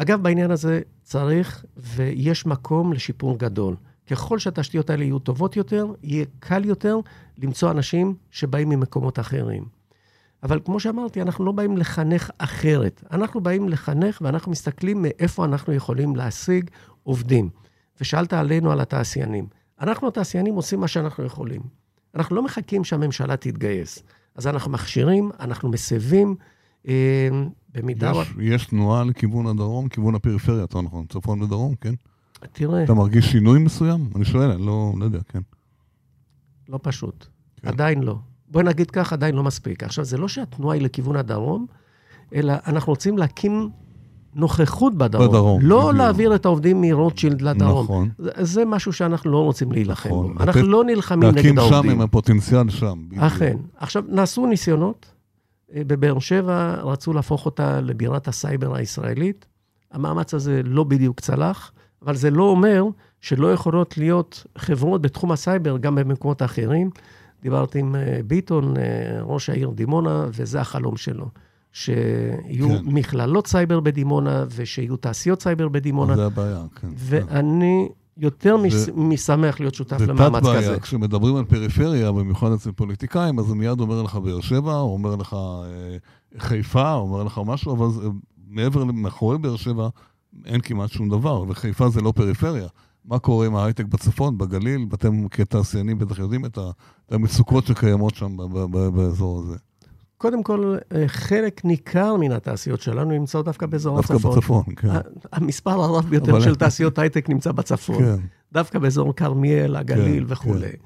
אגב, 0.00 0.22
בעניין 0.22 0.50
הזה 0.50 0.80
צריך 1.02 1.64
ויש 1.76 2.46
מקום 2.46 2.92
לשיפור 2.92 3.38
גדול. 3.38 3.76
ככל 4.10 4.38
שהתשתיות 4.38 4.90
האלה 4.90 5.04
יהיו 5.04 5.18
טובות 5.18 5.56
יותר, 5.56 5.86
יהיה 6.02 6.24
קל 6.38 6.64
יותר 6.64 6.98
למצוא 7.38 7.70
אנשים 7.70 8.14
שבאים 8.30 8.68
ממקומות 8.68 9.18
אחרים. 9.18 9.64
אבל 10.42 10.60
כמו 10.64 10.80
שאמרתי, 10.80 11.22
אנחנו 11.22 11.44
לא 11.44 11.52
באים 11.52 11.76
לחנך 11.76 12.30
אחרת. 12.38 13.04
אנחנו 13.10 13.40
באים 13.40 13.68
לחנך 13.68 14.18
ואנחנו 14.22 14.52
מסתכלים 14.52 15.02
מאיפה 15.02 15.44
אנחנו 15.44 15.72
יכולים 15.72 16.16
להשיג 16.16 16.70
עובדים. 17.02 17.50
ושאלת 18.00 18.32
עלינו, 18.32 18.72
על 18.72 18.80
התעשיינים. 18.80 19.46
אנחנו, 19.80 20.08
התעשיינים, 20.08 20.54
עושים 20.54 20.80
מה 20.80 20.88
שאנחנו 20.88 21.24
יכולים. 21.24 21.60
אנחנו 22.14 22.36
לא 22.36 22.42
מחכים 22.42 22.84
שהממשלה 22.84 23.36
תתגייס. 23.36 24.02
אז 24.34 24.46
אנחנו 24.46 24.70
מכשירים, 24.70 25.30
אנחנו 25.40 25.68
מסבים, 25.68 26.36
במידה... 27.74 28.12
יש, 28.22 28.34
יש 28.40 28.66
תנועה 28.66 29.04
לכיוון 29.04 29.46
הדרום, 29.46 29.88
כיוון 29.88 30.14
הפריפריה, 30.14 30.60
יותר 30.60 30.80
נכון, 30.80 31.06
צפון 31.08 31.42
ודרום, 31.42 31.74
כן? 31.74 31.94
תראה... 32.52 32.84
אתה 32.84 32.94
מרגיש 32.94 33.32
שינוי 33.32 33.58
מסוים? 33.58 34.10
אני 34.16 34.24
שואל, 34.24 34.50
אני 34.50 34.66
לא, 34.66 34.92
לא 34.98 35.04
יודע, 35.04 35.18
כן. 35.28 35.40
לא 36.68 36.78
פשוט. 36.82 37.26
כן. 37.62 37.68
עדיין 37.68 38.02
לא. 38.02 38.16
בוא 38.48 38.62
נגיד 38.62 38.90
כך, 38.90 39.12
עדיין 39.12 39.34
לא 39.34 39.42
מספיק. 39.42 39.84
עכשיו, 39.84 40.04
זה 40.04 40.18
לא 40.18 40.28
שהתנועה 40.28 40.74
היא 40.76 40.82
לכיוון 40.82 41.16
הדרום, 41.16 41.66
אלא 42.34 42.52
אנחנו 42.66 42.92
רוצים 42.92 43.18
להקים 43.18 43.70
נוכחות 44.34 44.94
בדרום. 44.94 45.28
בדרום. 45.28 45.60
לא 45.62 45.78
בדיוק. 45.78 45.96
להעביר 45.96 46.34
את 46.34 46.44
העובדים 46.44 46.80
מרוטשילד 46.80 47.42
לדרום. 47.42 47.84
נכון. 47.84 48.08
זה, 48.18 48.30
זה 48.40 48.64
משהו 48.64 48.92
שאנחנו 48.92 49.30
לא 49.30 49.38
רוצים 49.44 49.72
להילחם 49.72 50.08
נכון. 50.08 50.34
בו. 50.34 50.42
אנחנו 50.42 50.62
לא 50.62 50.84
נלחמים 50.84 51.28
נגד 51.28 51.36
העובדים. 51.36 51.56
להקים 51.56 51.82
שם 51.82 51.90
עם 51.90 52.00
הפוטנציאל 52.00 52.70
שם. 52.70 53.02
בדיוק. 53.08 53.22
אכן. 53.22 53.56
עכשיו, 53.76 54.02
נעשו 54.08 54.46
ניסיונות. 54.46 55.06
אה, 55.74 55.82
בבאר 55.86 56.18
שבע 56.18 56.74
רצו 56.82 57.12
להפוך 57.12 57.46
אותה 57.46 57.80
לבירת 57.80 58.28
הסייבר 58.28 58.74
הישראלית. 58.74 59.46
המאמץ 59.92 60.34
הזה 60.34 60.60
לא 60.64 60.84
בדיוק 60.84 61.20
צלח. 61.20 61.72
אבל 62.02 62.14
זה 62.14 62.30
לא 62.30 62.42
אומר 62.42 62.84
שלא 63.20 63.52
יכולות 63.52 63.98
להיות 63.98 64.46
חברות 64.58 65.02
בתחום 65.02 65.32
הסייבר 65.32 65.78
גם 65.78 65.94
במקומות 65.94 66.42
אחרים. 66.42 66.90
דיברתי 67.42 67.78
עם 67.78 67.94
אה, 67.94 68.20
ביטון, 68.26 68.76
אה, 68.76 68.82
ראש 69.22 69.50
העיר 69.50 69.70
דימונה, 69.70 70.26
וזה 70.32 70.60
החלום 70.60 70.96
שלו. 70.96 71.28
שיהיו 71.72 72.68
כן. 72.68 72.84
מכללות 72.84 73.46
סייבר 73.46 73.80
בדימונה, 73.80 74.44
ושיהיו 74.54 74.96
תעשיות 74.96 75.42
סייבר 75.42 75.68
בדימונה. 75.68 76.16
זה 76.16 76.26
הבעיה, 76.26 76.62
כן. 76.80 76.88
ואני 76.96 77.88
יותר 78.18 78.56
ו... 78.62 78.62
מאשמח 78.96 79.60
להיות 79.60 79.74
שותף 79.74 80.00
למאמץ 80.00 80.42
כזה. 80.42 80.52
זה 80.52 80.60
תת 80.60 80.66
בעיה, 80.66 80.80
כשמדברים 80.80 81.36
על 81.36 81.44
פריפריה, 81.44 82.12
במיוחד 82.12 82.52
אצל 82.52 82.72
פוליטיקאים, 82.72 83.38
אז 83.38 83.48
הוא 83.48 83.56
מיד 83.56 83.80
אומר 83.80 84.02
לך 84.02 84.14
באר 84.16 84.40
שבע, 84.40 84.74
הוא 84.74 84.92
אומר 84.92 85.16
לך 85.16 85.34
אה, 85.34 85.96
חיפה, 86.38 86.92
הוא 86.92 87.12
אומר 87.12 87.22
לך 87.22 87.40
משהו, 87.46 87.72
אבל 87.72 87.90
זה, 87.90 88.08
מעבר, 88.48 88.84
מאחורי 88.84 89.38
באר 89.38 89.56
שבע, 89.56 89.88
אין 90.44 90.60
כמעט 90.60 90.90
שום 90.90 91.08
דבר, 91.08 91.44
וחיפה 91.48 91.88
זה 91.88 92.00
לא 92.00 92.12
פריפריה. 92.12 92.68
מה 93.04 93.18
קורה 93.18 93.46
עם 93.46 93.56
ההייטק 93.56 93.84
בצפון, 93.84 94.38
בגליל? 94.38 94.86
ואתם 94.90 95.28
כתעשיינים 95.28 95.98
בטח 95.98 96.18
יודעים 96.18 96.44
את 96.44 96.58
המצוקות 97.10 97.66
שקיימות 97.66 98.14
שם 98.14 98.36
באזור 98.94 99.40
הזה. 99.40 99.56
קודם 100.18 100.42
כל, 100.42 100.76
אה, 100.94 101.04
חלק 101.08 101.64
ניכר 101.64 102.16
מן 102.16 102.32
התעשיות 102.32 102.80
שלנו 102.80 103.10
נמצאות 103.10 103.44
דווקא 103.44 103.66
באזור 103.66 103.96
דווקא 103.96 104.14
הצפון. 104.14 104.34
דווקא 104.34 104.40
בצפון, 104.40 104.74
כן. 104.76 104.88
המספר 105.32 105.70
הרב 105.70 106.04
ביותר 106.04 106.30
אבל... 106.30 106.40
של 106.40 106.54
תעשיות 106.54 106.98
הייטק 106.98 107.28
נמצא 107.28 107.52
בצפון. 107.52 107.98
כן. 107.98 108.16
דווקא 108.52 108.78
באזור 108.78 109.14
כרמיאל, 109.14 109.76
הגליל 109.76 110.24
כן, 110.26 110.32
וכולי. 110.32 110.70
כן. 110.70 110.76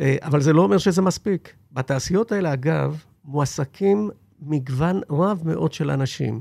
אה, 0.00 0.16
אבל 0.22 0.40
זה 0.40 0.52
לא 0.52 0.62
אומר 0.62 0.78
שזה 0.78 1.02
מספיק. 1.02 1.52
בתעשיות 1.72 2.32
האלה, 2.32 2.52
אגב, 2.52 3.04
מועסקים 3.24 4.10
מגוון 4.42 5.00
רב 5.10 5.42
מאוד 5.44 5.72
של 5.72 5.90
אנשים, 5.90 6.40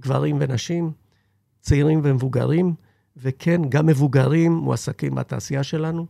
גברים 0.00 0.36
ונשים, 0.40 0.92
צעירים 1.60 2.00
ומבוגרים, 2.04 2.74
וכן, 3.16 3.62
גם 3.68 3.86
מבוגרים 3.86 4.52
מועסקים 4.52 5.14
בתעשייה 5.14 5.62
שלנו, 5.62 6.06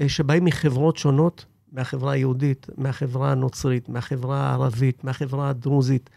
אה, 0.00 0.08
שבאים 0.08 0.44
מחברות 0.44 0.96
שונות, 0.96 1.44
מהחברה 1.72 2.12
היהודית, 2.12 2.66
מהחברה 2.76 3.32
הנוצרית, 3.32 3.88
מהחברה 3.88 4.40
הערבית, 4.40 5.04
מהחברה 5.04 5.48
הדרוזית. 5.48 6.10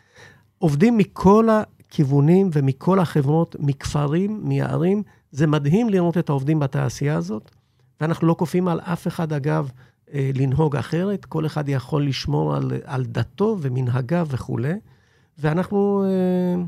עובדים 0.58 0.98
מכל 0.98 1.48
הכיוונים 1.50 2.50
ומכל 2.54 3.00
החברות, 3.00 3.56
מכפרים, 3.60 4.40
מערים. 4.44 5.04
זה 5.32 5.48
מדהים 5.48 5.90
לראות 5.90 6.18
את 6.18 6.30
העובדים 6.30 6.60
בתעשייה 6.60 7.18
הזאת, 7.18 7.52
ואנחנו 8.02 8.28
לא 8.28 8.36
כופים 8.40 8.68
על 8.68 8.80
אף 8.80 9.08
אחד, 9.08 9.34
אגב, 9.34 9.72
אה, 10.14 10.32
לנהוג 10.36 10.76
אחרת. 10.76 11.26
כל 11.26 11.46
אחד 11.46 11.70
יכול 11.70 12.06
לשמור 12.06 12.56
על, 12.56 12.72
על 12.84 13.06
דתו 13.06 13.58
ומנהגיו 13.62 14.28
וכולי. 14.30 14.74
ואנחנו 15.38 16.06
אה, 16.06 16.64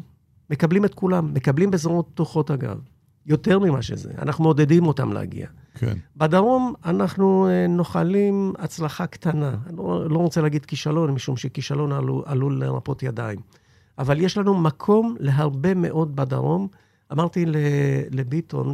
מקבלים 0.49 0.85
את 0.85 0.93
כולם, 0.93 1.33
מקבלים 1.33 1.71
בזרועות 1.71 2.07
פתוחות 2.13 2.51
אגב. 2.51 2.79
יותר 3.25 3.59
ממה 3.59 3.81
שזה, 3.81 4.11
אנחנו 4.21 4.43
מעודדים 4.43 4.87
אותם 4.87 5.13
להגיע. 5.13 5.47
כן. 5.77 5.93
בדרום 6.17 6.73
אנחנו 6.85 7.47
אה, 7.49 7.67
נוחלים 7.67 8.53
הצלחה 8.59 9.07
קטנה. 9.07 9.55
אני 9.67 9.77
לא, 9.77 10.09
לא 10.09 10.17
רוצה 10.17 10.41
להגיד 10.41 10.65
כישלון, 10.65 11.11
משום 11.11 11.37
שכישלון 11.37 11.91
עלול, 11.91 12.23
עלול 12.25 12.59
לרפות 12.63 13.03
ידיים. 13.03 13.39
אבל 13.97 14.21
יש 14.21 14.37
לנו 14.37 14.53
מקום 14.53 15.15
להרבה 15.19 15.73
מאוד 15.73 16.15
בדרום. 16.15 16.67
אמרתי 17.11 17.45
לביטון 18.11 18.73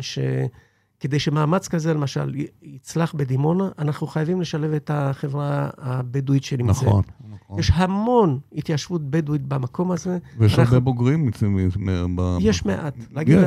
שכדי 1.03 1.19
שמאמץ 1.19 1.67
כזה, 1.67 1.93
למשל, 1.93 2.35
יצלח 2.61 3.13
בדימונה, 3.13 3.69
אנחנו 3.79 4.07
חייבים 4.07 4.41
לשלב 4.41 4.73
את 4.73 4.91
החברה 4.93 5.69
הבדואית 5.77 6.43
שנמצאת. 6.43 6.83
נכון. 6.83 7.03
נכון. 7.33 7.59
יש 7.59 7.71
המון 7.73 8.39
התיישבות 8.55 9.09
בדואית 9.09 9.41
במקום 9.47 9.91
הזה. 9.91 10.17
ויש 10.37 10.59
הרבה 10.59 10.79
בוגרים. 10.79 11.29
יש 12.39 12.65
מעט. 12.65 12.93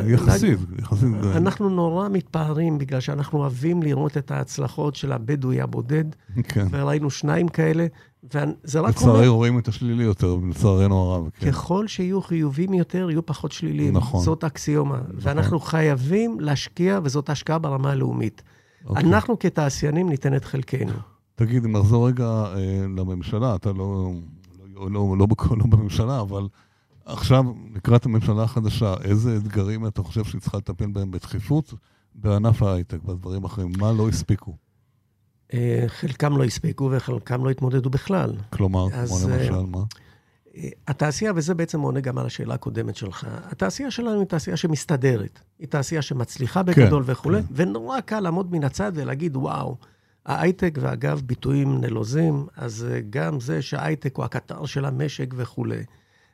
יחסית, 0.07 0.59
יחסית. 0.79 1.09
אנחנו 1.37 1.69
נורא 1.69 2.09
מתפארים 2.09 2.79
בגלל 2.79 3.01
שאנחנו 3.01 3.39
אוהבים 3.39 3.83
לראות 3.83 4.17
את 4.17 4.31
ההצלחות 4.31 4.95
של 4.97 5.13
הבדואי 5.13 5.61
הבודד. 5.61 6.05
כן. 6.43 6.67
וראינו 6.71 7.11
שניים 7.11 7.49
כאלה, 7.49 7.87
וזה 8.35 8.81
רק 8.81 8.97
אומר... 9.01 9.13
לצערי 9.13 9.29
רואים 9.29 9.59
את 9.59 9.69
השלילי 9.69 10.05
יותר, 10.05 10.37
לצערנו 10.51 10.99
הרב. 10.99 11.29
כן. 11.39 11.51
ככל 11.51 11.87
שיהיו 11.87 12.23
חיובים 12.23 12.75
יותר, 12.75 13.11
יהיו 13.11 13.27
פחות 13.27 13.53
שליליים. 13.53 13.97
נכון. 13.97 14.21
זאת 14.21 14.45
אקסיומה. 14.45 14.97
נכון. 14.97 15.15
ואנחנו 15.15 15.61
חייבים 15.61 16.41
להשקיע, 16.41 17.01
וזאת 17.03 17.31
השקעה 17.31 17.59
ברמה 17.59 17.91
הלאומית. 17.91 18.43
אוקיי. 18.87 19.05
אנחנו 19.05 19.39
כתעשיינים 19.39 20.09
ניתן 20.09 20.37
את 20.37 20.45
חלקנו. 20.45 20.93
תגיד, 21.35 21.65
אם 21.65 21.77
נחזור 21.77 22.09
רגע 22.09 22.25
אה, 22.25 22.87
לממשלה, 22.97 23.55
אתה 23.55 23.73
לא, 23.73 24.11
לא, 24.75 24.91
לא, 24.91 24.91
לא, 24.91 25.17
לא, 25.19 25.27
לא 25.51 25.67
בממשלה, 25.67 26.21
אבל 26.21 26.49
עכשיו, 27.05 27.45
לקראת 27.75 28.07
הממשלה 28.07 28.43
החדשה, 28.43 28.95
איזה 29.05 29.37
אתגרים 29.37 29.87
אתה 29.87 30.03
חושב 30.03 30.25
שהיא 30.25 30.41
צריכה 30.41 30.59
לטפל 30.59 30.87
בהם 30.87 31.11
בדחיפות 31.11 31.75
בענף 32.15 32.63
ההייטק, 32.63 33.03
בדברים 33.03 33.45
אחרים? 33.45 33.73
מה 33.79 33.93
לא 33.93 34.09
הספיקו? 34.09 34.57
אה, 35.55 35.85
חלקם 35.87 36.37
לא 36.37 36.45
הספיקו 36.45 36.91
וחלקם 36.93 37.45
לא 37.45 37.51
התמודדו 37.51 37.91
בכלל. 37.91 38.33
כלומר, 38.51 38.91
כמו 38.91 39.19
למשל, 39.29 39.61
מה? 39.61 39.83
התעשייה, 40.89 41.33
וזה 41.37 41.55
בעצם 41.55 41.81
עונה 41.81 42.01
גם 42.01 42.19
על 42.19 42.27
השאלה 42.27 42.55
הקודמת 42.55 42.97
שלך, 42.97 43.27
התעשייה 43.51 43.91
שלנו 43.91 44.19
היא 44.19 44.27
תעשייה 44.27 44.57
שמסתדרת. 44.57 45.41
היא 45.59 45.69
תעשייה 45.69 46.03
שמצליחה 46.03 46.65
כן, 46.65 46.73
בגדול 46.73 47.05
כן, 47.05 47.13
וכולי, 47.13 47.43
כן. 47.43 47.49
ונורא 47.51 48.01
קל 48.01 48.21
לעמוד 48.21 48.53
מן 48.53 48.65
הצד 48.65 48.93
ולהגיד, 48.95 49.37
וואו, 49.37 49.77
ההייטק, 50.27 50.79
ואגב, 50.81 51.23
ביטויים 51.27 51.81
נלוזים, 51.81 52.47
אז 52.57 52.87
אה, 52.91 53.01
גם 53.11 53.41
זה 53.41 53.63
שההייטק 53.63 54.17
הוא 54.17 54.25
הקטר 54.25 54.67
של 54.67 54.85
המשק 54.85 55.35
וכולי. 55.37 55.83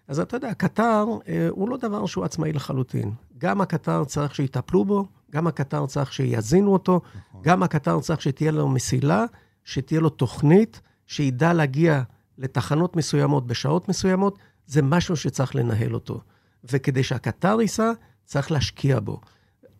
אז 0.08 0.20
אתה 0.20 0.36
יודע, 0.36 0.48
הקטר 0.48 1.04
אה, 1.28 1.48
הוא 1.50 1.68
לא 1.68 1.76
דבר 1.76 2.06
שהוא 2.06 2.24
עצמאי 2.24 2.52
לחלוטין. 2.52 3.10
גם 3.38 3.60
הקטר 3.60 4.04
צריך 4.04 4.34
שיטפלו 4.34 4.84
בו, 4.84 5.06
גם 5.34 5.46
הקטר 5.46 5.86
צריך 5.86 6.12
שיזינו 6.12 6.72
אותו, 6.72 7.00
נכון. 7.30 7.40
גם 7.44 7.62
הקטר 7.62 8.00
צריך 8.00 8.22
שתהיה 8.22 8.50
לו 8.50 8.68
מסילה, 8.68 9.24
שתהיה 9.64 10.00
לו 10.00 10.08
תוכנית, 10.08 10.80
שידע 11.06 11.52
להגיע 11.52 12.02
לתחנות 12.38 12.96
מסוימות 12.96 13.46
בשעות 13.46 13.88
מסוימות, 13.88 14.38
זה 14.66 14.82
משהו 14.82 15.16
שצריך 15.16 15.56
לנהל 15.56 15.94
אותו. 15.94 16.20
וכדי 16.64 17.02
שהקטר 17.02 17.60
ייסע, 17.60 17.92
צריך 18.24 18.50
להשקיע 18.50 19.00
בו. 19.00 19.20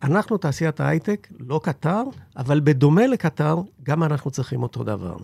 אנחנו, 0.03 0.39
תעשיית 0.39 0.81
ההייטק, 0.81 1.29
לא 1.41 1.61
קטר, 1.63 2.03
אבל 2.37 2.61
בדומה 2.65 3.07
לקטר, 3.07 3.57
גם 3.83 4.03
אנחנו 4.03 4.31
צריכים 4.31 4.63
אותו 4.63 4.85
דבר. 4.85 5.17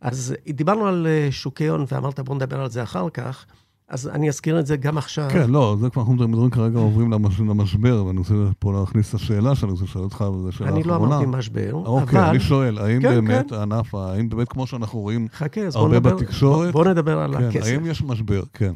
אז 0.00 0.34
דיברנו 0.48 0.86
על 0.86 1.06
אה, 1.06 1.28
שוקי 1.30 1.66
הון, 1.66 1.84
ואמרת, 1.88 2.20
בוא 2.20 2.34
נדבר 2.34 2.60
על 2.60 2.70
זה 2.70 2.82
אחר 2.82 3.10
כך. 3.10 3.46
אז 3.92 4.08
אני 4.08 4.28
אזכיר 4.28 4.60
את 4.60 4.66
זה 4.66 4.76
גם 4.76 4.98
עכשיו. 4.98 5.28
כן, 5.30 5.50
לא, 5.50 5.76
זה 5.80 5.90
כבר 5.90 6.02
אנחנו 6.02 6.14
מדברים 6.14 6.50
כרגע, 6.50 6.78
עוברים 6.78 7.12
למשבר, 7.48 8.04
ואני 8.04 8.18
רוצה 8.18 8.34
פה 8.58 8.72
להכניס 8.72 9.08
את 9.08 9.14
השאלה 9.14 9.54
שאני 9.54 9.72
רוצה 9.72 9.84
לשאול 9.84 10.04
אותך, 10.04 10.20
וזו 10.20 10.52
שאלה 10.52 10.68
אחרונה. 10.68 10.80
אני 10.80 10.88
לא 10.88 10.96
אמרתי 10.96 11.26
משבר, 11.26 11.72
אוקיי, 11.72 11.92
אבל... 11.92 12.02
אוקיי, 12.02 12.30
אני 12.30 12.40
שואל, 12.40 12.78
האם 12.78 13.02
כן, 13.02 13.14
באמת 13.14 13.50
כן. 13.50 13.54
הענף, 13.54 13.94
האם 13.94 14.28
באמת 14.28 14.48
כמו 14.48 14.66
שאנחנו 14.66 15.00
רואים 15.00 15.28
חכה, 15.32 15.60
הרבה 15.74 15.96
נדבר, 15.96 16.16
בתקשורת... 16.16 16.72
בוא 16.72 16.84
נדבר 16.84 17.18
על 17.18 17.36
כן, 17.38 17.44
הכסף. 17.44 17.66
האם 17.66 17.86
יש 17.86 18.02
משבר? 18.02 18.42
כן. 18.52 18.72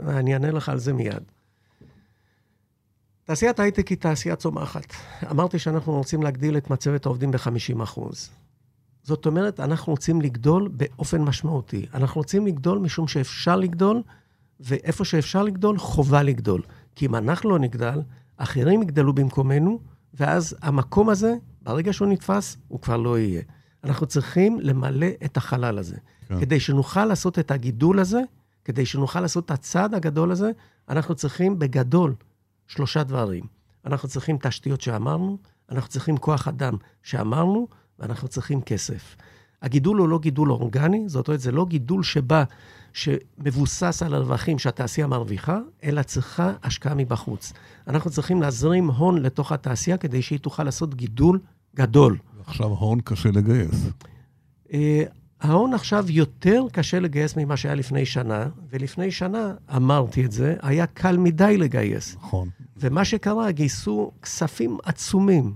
אני 0.00 0.34
אענה 0.34 0.50
לך 0.50 0.68
על 0.68 0.78
זה 0.78 0.92
מיד. 0.92 1.22
תעשיית 3.24 3.60
ההייטק 3.60 3.88
היא 3.88 3.98
תעשייה 3.98 4.36
צומחת. 4.36 4.94
אמרתי 5.30 5.58
שאנחנו 5.58 5.92
רוצים 5.92 6.22
להגדיל 6.22 6.56
את 6.56 6.70
מצבת 6.70 7.06
העובדים 7.06 7.30
ב-50%. 7.30 8.00
זאת 9.02 9.26
אומרת, 9.26 9.60
אנחנו 9.60 9.92
רוצים 9.92 10.20
לגדול 10.20 10.68
באופן 10.72 11.22
משמעותי. 11.22 11.86
אנחנו 11.94 12.20
רוצים 12.20 12.46
לגדול 12.46 12.78
משום 12.78 13.08
שאפשר 13.08 13.56
לגדול, 13.56 14.02
ואיפה 14.60 15.04
שאפשר 15.04 15.42
לגדול, 15.42 15.78
חובה 15.78 16.22
לגדול. 16.22 16.62
כי 16.94 17.06
אם 17.06 17.14
אנחנו 17.14 17.50
לא 17.50 17.58
נגדל, 17.58 18.02
אחרים 18.36 18.82
יגדלו 18.82 19.12
במקומנו, 19.12 19.80
ואז 20.14 20.56
המקום 20.62 21.08
הזה, 21.10 21.34
ברגע 21.62 21.92
שהוא 21.92 22.08
נתפס, 22.08 22.56
הוא 22.68 22.80
כבר 22.80 22.96
לא 22.96 23.18
יהיה. 23.18 23.42
אנחנו 23.84 24.06
צריכים 24.06 24.60
למלא 24.60 25.06
את 25.24 25.36
החלל 25.36 25.78
הזה. 25.78 25.96
כן. 26.28 26.40
כדי 26.40 26.60
שנוכל 26.60 27.04
לעשות 27.04 27.38
את 27.38 27.50
הגידול 27.50 28.00
הזה, 28.00 28.20
כדי 28.64 28.86
שנוכל 28.86 29.20
לעשות 29.20 29.44
את 29.44 29.50
הצעד 29.50 29.94
הגדול 29.94 30.30
הזה, 30.30 30.50
אנחנו 30.88 31.14
צריכים 31.14 31.58
בגדול 31.58 32.14
שלושה 32.66 33.02
דברים. 33.02 33.44
אנחנו 33.86 34.08
צריכים 34.08 34.36
תשתיות 34.42 34.80
שאמרנו, 34.80 35.38
אנחנו 35.70 35.90
צריכים 35.90 36.16
כוח 36.16 36.48
אדם 36.48 36.76
שאמרנו, 37.02 37.68
ואנחנו 37.98 38.28
צריכים 38.28 38.62
כסף. 38.62 39.16
הגידול 39.62 39.98
הוא 39.98 40.08
לא 40.08 40.18
גידול 40.18 40.52
אורגני, 40.52 41.04
זאת 41.06 41.28
אומרת, 41.28 41.40
זה 41.40 41.52
לא 41.52 41.66
גידול 41.66 42.02
שבא, 42.02 42.44
שמבוסס 42.92 44.02
על 44.02 44.14
הרווחים 44.14 44.58
שהתעשייה 44.58 45.06
מרוויחה, 45.06 45.58
אלא 45.84 46.02
צריכה 46.02 46.52
השקעה 46.62 46.94
מבחוץ. 46.94 47.52
אנחנו 47.86 48.10
צריכים 48.10 48.42
להזרים 48.42 48.90
הון 48.90 49.22
לתוך 49.22 49.52
התעשייה 49.52 49.96
כדי 49.96 50.22
שהיא 50.22 50.38
תוכל 50.38 50.64
לעשות 50.64 50.94
גידול 50.94 51.38
גדול. 51.76 52.18
עכשיו 52.46 52.66
הון 52.66 53.00
קשה 53.00 53.28
לגייס. 53.28 53.86
אה, 54.72 55.02
ההון 55.40 55.74
עכשיו 55.74 56.04
יותר 56.08 56.64
קשה 56.72 57.00
לגייס 57.00 57.36
ממה 57.36 57.56
שהיה 57.56 57.74
לפני 57.74 58.06
שנה, 58.06 58.46
ולפני 58.70 59.10
שנה, 59.10 59.54
אמרתי 59.76 60.24
את 60.24 60.32
זה, 60.32 60.56
היה 60.62 60.86
קל 60.86 61.16
מדי 61.16 61.56
לגייס. 61.58 62.16
נכון. 62.16 62.48
ומה 62.76 63.04
שקרה, 63.04 63.50
גייסו 63.50 64.12
כספים 64.22 64.78
עצומים. 64.84 65.54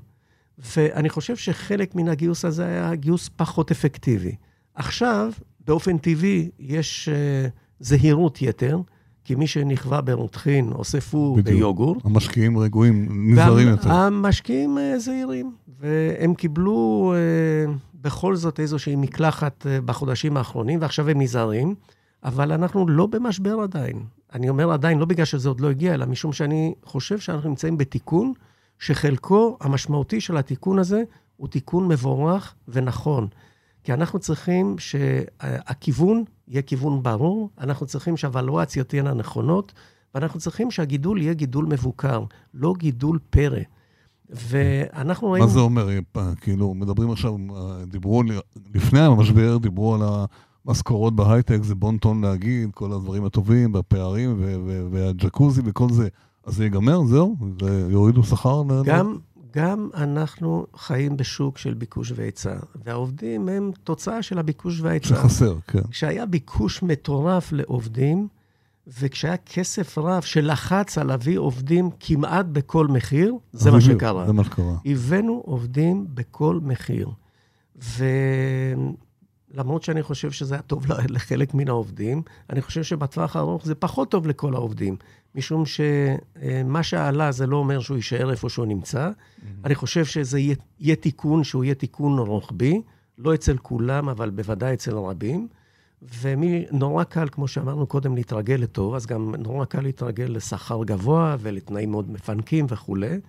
ואני 0.76 1.10
חושב 1.10 1.36
שחלק 1.36 1.94
מן 1.94 2.08
הגיוס 2.08 2.44
הזה 2.44 2.66
היה 2.66 2.94
גיוס 2.94 3.30
פחות 3.36 3.70
אפקטיבי. 3.70 4.34
עכשיו, 4.74 5.32
באופן 5.66 5.98
טבעי, 5.98 6.50
יש 6.58 7.08
uh, 7.08 7.50
זהירות 7.80 8.42
יתר, 8.42 8.80
כי 9.24 9.34
מי 9.34 9.46
שנכווה 9.46 10.00
ברותחין 10.00 10.70
עושה 10.72 11.00
פור 11.00 11.42
ביוגורט. 11.42 12.04
המשקיעים 12.04 12.58
רגועים, 12.58 13.08
נזהרים 13.32 13.68
יותר. 13.68 13.92
המשקיעים 13.92 14.78
uh, 14.78 14.98
זהירים, 14.98 15.52
והם 15.80 16.34
קיבלו 16.34 17.14
uh, 17.66 17.70
בכל 17.94 18.36
זאת 18.36 18.60
איזושהי 18.60 18.96
מקלחת 18.96 19.66
uh, 19.66 19.84
בחודשים 19.84 20.36
האחרונים, 20.36 20.78
ועכשיו 20.82 21.08
הם 21.08 21.20
נזהרים, 21.20 21.74
אבל 22.24 22.52
אנחנו 22.52 22.88
לא 22.88 23.06
במשבר 23.06 23.60
עדיין. 23.60 24.02
אני 24.34 24.48
אומר 24.48 24.72
עדיין, 24.72 24.98
לא 24.98 25.04
בגלל 25.04 25.24
שזה 25.24 25.48
עוד 25.48 25.60
לא 25.60 25.70
הגיע, 25.70 25.94
אלא 25.94 26.06
משום 26.06 26.32
שאני 26.32 26.74
חושב 26.84 27.18
שאנחנו 27.18 27.48
נמצאים 27.48 27.78
בתיקון. 27.78 28.32
שחלקו 28.82 29.56
המשמעותי 29.60 30.20
של 30.20 30.36
התיקון 30.36 30.78
הזה 30.78 31.02
הוא 31.36 31.48
תיקון 31.48 31.88
מבורך 31.88 32.54
ונכון. 32.68 33.28
כי 33.84 33.92
אנחנו 33.92 34.18
צריכים 34.18 34.76
שהכיוון 34.78 36.24
יהיה 36.48 36.62
כיוון 36.62 37.02
ברור, 37.02 37.50
אנחנו 37.60 37.86
צריכים 37.86 38.16
שהוולואציות 38.16 38.88
תהיינה 38.88 39.14
נכונות, 39.14 39.72
ואנחנו 40.14 40.40
צריכים 40.40 40.70
שהגידול 40.70 41.22
יהיה 41.22 41.34
גידול 41.34 41.66
מבוקר, 41.66 42.24
לא 42.54 42.74
גידול 42.78 43.18
פרא. 43.30 43.60
ואנחנו 44.30 45.30
מה 45.30 45.46
זה 45.46 45.60
אומר? 45.60 45.88
כאילו, 46.40 46.74
מדברים 46.74 47.10
עכשיו, 47.10 47.36
דיברו, 47.86 48.22
לפני 48.74 49.00
המשבר, 49.00 49.58
דיברו 49.58 49.94
על 49.94 50.00
המשכורות 50.66 51.16
בהייטק, 51.16 51.58
זה 51.62 51.74
בון 51.74 51.98
טון 51.98 52.24
להגיד, 52.24 52.70
כל 52.74 52.92
הדברים 52.92 53.24
הטובים, 53.24 53.74
והפערים, 53.74 54.42
והג'קוזי 54.90 55.62
וכל 55.64 55.88
זה. 55.90 56.08
אז 56.44 56.54
זה 56.54 56.64
ייגמר, 56.64 57.04
זהו? 57.04 57.36
ויורידו 57.62 58.24
שכר? 58.24 58.62
גם, 58.84 59.18
גם 59.54 59.88
אנחנו 59.94 60.66
חיים 60.76 61.16
בשוק 61.16 61.58
של 61.58 61.74
ביקוש 61.74 62.12
והיצע, 62.16 62.56
והעובדים 62.84 63.48
הם 63.48 63.70
תוצאה 63.84 64.22
של 64.22 64.38
הביקוש 64.38 64.80
וההיצע. 64.80 65.08
שחסר, 65.08 65.56
כן. 65.66 65.82
כשהיה 65.90 66.26
ביקוש 66.26 66.82
מטורף 66.82 67.52
לעובדים, 67.52 68.28
וכשהיה 69.00 69.36
כסף 69.36 69.98
רב 69.98 70.22
שלחץ 70.22 70.98
על 70.98 71.06
להביא 71.06 71.38
עובדים 71.38 71.90
כמעט 72.00 72.46
בכל 72.46 72.86
מחיר, 72.86 73.34
זה 73.52 73.70
מה 73.70 73.80
שקרה. 73.80 74.26
זה 74.26 74.32
מה 74.32 74.44
שקרה. 74.44 74.76
הבאנו 74.86 75.42
עובדים 75.44 76.06
בכל 76.14 76.60
מחיר. 76.62 77.08
ולמרות 79.54 79.82
שאני 79.82 80.02
חושב 80.02 80.30
שזה 80.30 80.54
היה 80.54 80.62
טוב 80.62 80.86
לחלק 81.08 81.54
מן 81.54 81.68
העובדים, 81.68 82.22
אני 82.50 82.62
חושב 82.62 82.82
שבטווח 82.82 83.36
הארוך 83.36 83.66
זה 83.66 83.74
פחות 83.74 84.10
טוב 84.10 84.26
לכל 84.26 84.54
העובדים. 84.54 84.96
משום 85.34 85.64
שמה 85.66 86.82
שעלה 86.82 87.32
זה 87.32 87.46
לא 87.46 87.56
אומר 87.56 87.80
שהוא 87.80 87.96
יישאר 87.96 88.30
איפה 88.30 88.48
שהוא 88.48 88.66
נמצא. 88.66 89.10
Mm-hmm. 89.10 89.44
אני 89.64 89.74
חושב 89.74 90.04
שזה 90.04 90.38
יהיה, 90.38 90.54
יהיה 90.80 90.96
תיקון 90.96 91.44
שהוא 91.44 91.64
יהיה 91.64 91.74
תיקון 91.74 92.18
רוחבי, 92.18 92.82
לא 93.18 93.34
אצל 93.34 93.56
כולם, 93.56 94.08
אבל 94.08 94.30
בוודאי 94.30 94.74
אצל 94.74 94.94
רבים. 94.96 95.48
ומי, 96.22 96.64
נורא 96.72 97.04
קל, 97.04 97.28
כמו 97.32 97.48
שאמרנו 97.48 97.86
קודם, 97.86 98.14
להתרגל 98.14 98.54
לטוב, 98.54 98.94
אז 98.94 99.06
גם 99.06 99.34
נורא 99.38 99.64
קל 99.64 99.80
להתרגל 99.80 100.26
לשכר 100.28 100.84
גבוה 100.84 101.36
ולתנאים 101.40 101.90
מאוד 101.90 102.10
מפנקים 102.10 102.66
וכולי. 102.68 103.20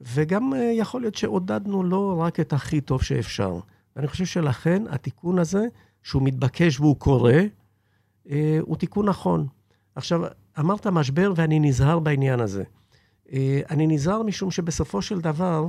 וגם 0.00 0.54
אה, 0.54 0.72
יכול 0.74 1.00
להיות 1.00 1.14
שעודדנו 1.14 1.82
לא 1.82 2.20
רק 2.20 2.40
את 2.40 2.52
הכי 2.52 2.80
טוב 2.80 3.02
שאפשר. 3.02 3.58
ואני 3.96 4.08
חושב 4.08 4.24
שלכן 4.24 4.82
התיקון 4.90 5.38
הזה, 5.38 5.66
שהוא 6.02 6.22
מתבקש 6.22 6.80
והוא 6.80 6.96
קורה, 6.96 7.40
אה, 8.30 8.58
הוא 8.60 8.76
תיקון 8.76 9.08
נכון. 9.08 9.46
עכשיו, 9.94 10.20
אמרת 10.58 10.86
משבר 10.86 11.32
ואני 11.36 11.60
נזהר 11.60 11.98
בעניין 11.98 12.40
הזה. 12.40 12.64
אה, 13.32 13.60
אני 13.70 13.86
נזהר 13.86 14.22
משום 14.22 14.50
שבסופו 14.50 15.02
של 15.02 15.20
דבר 15.20 15.66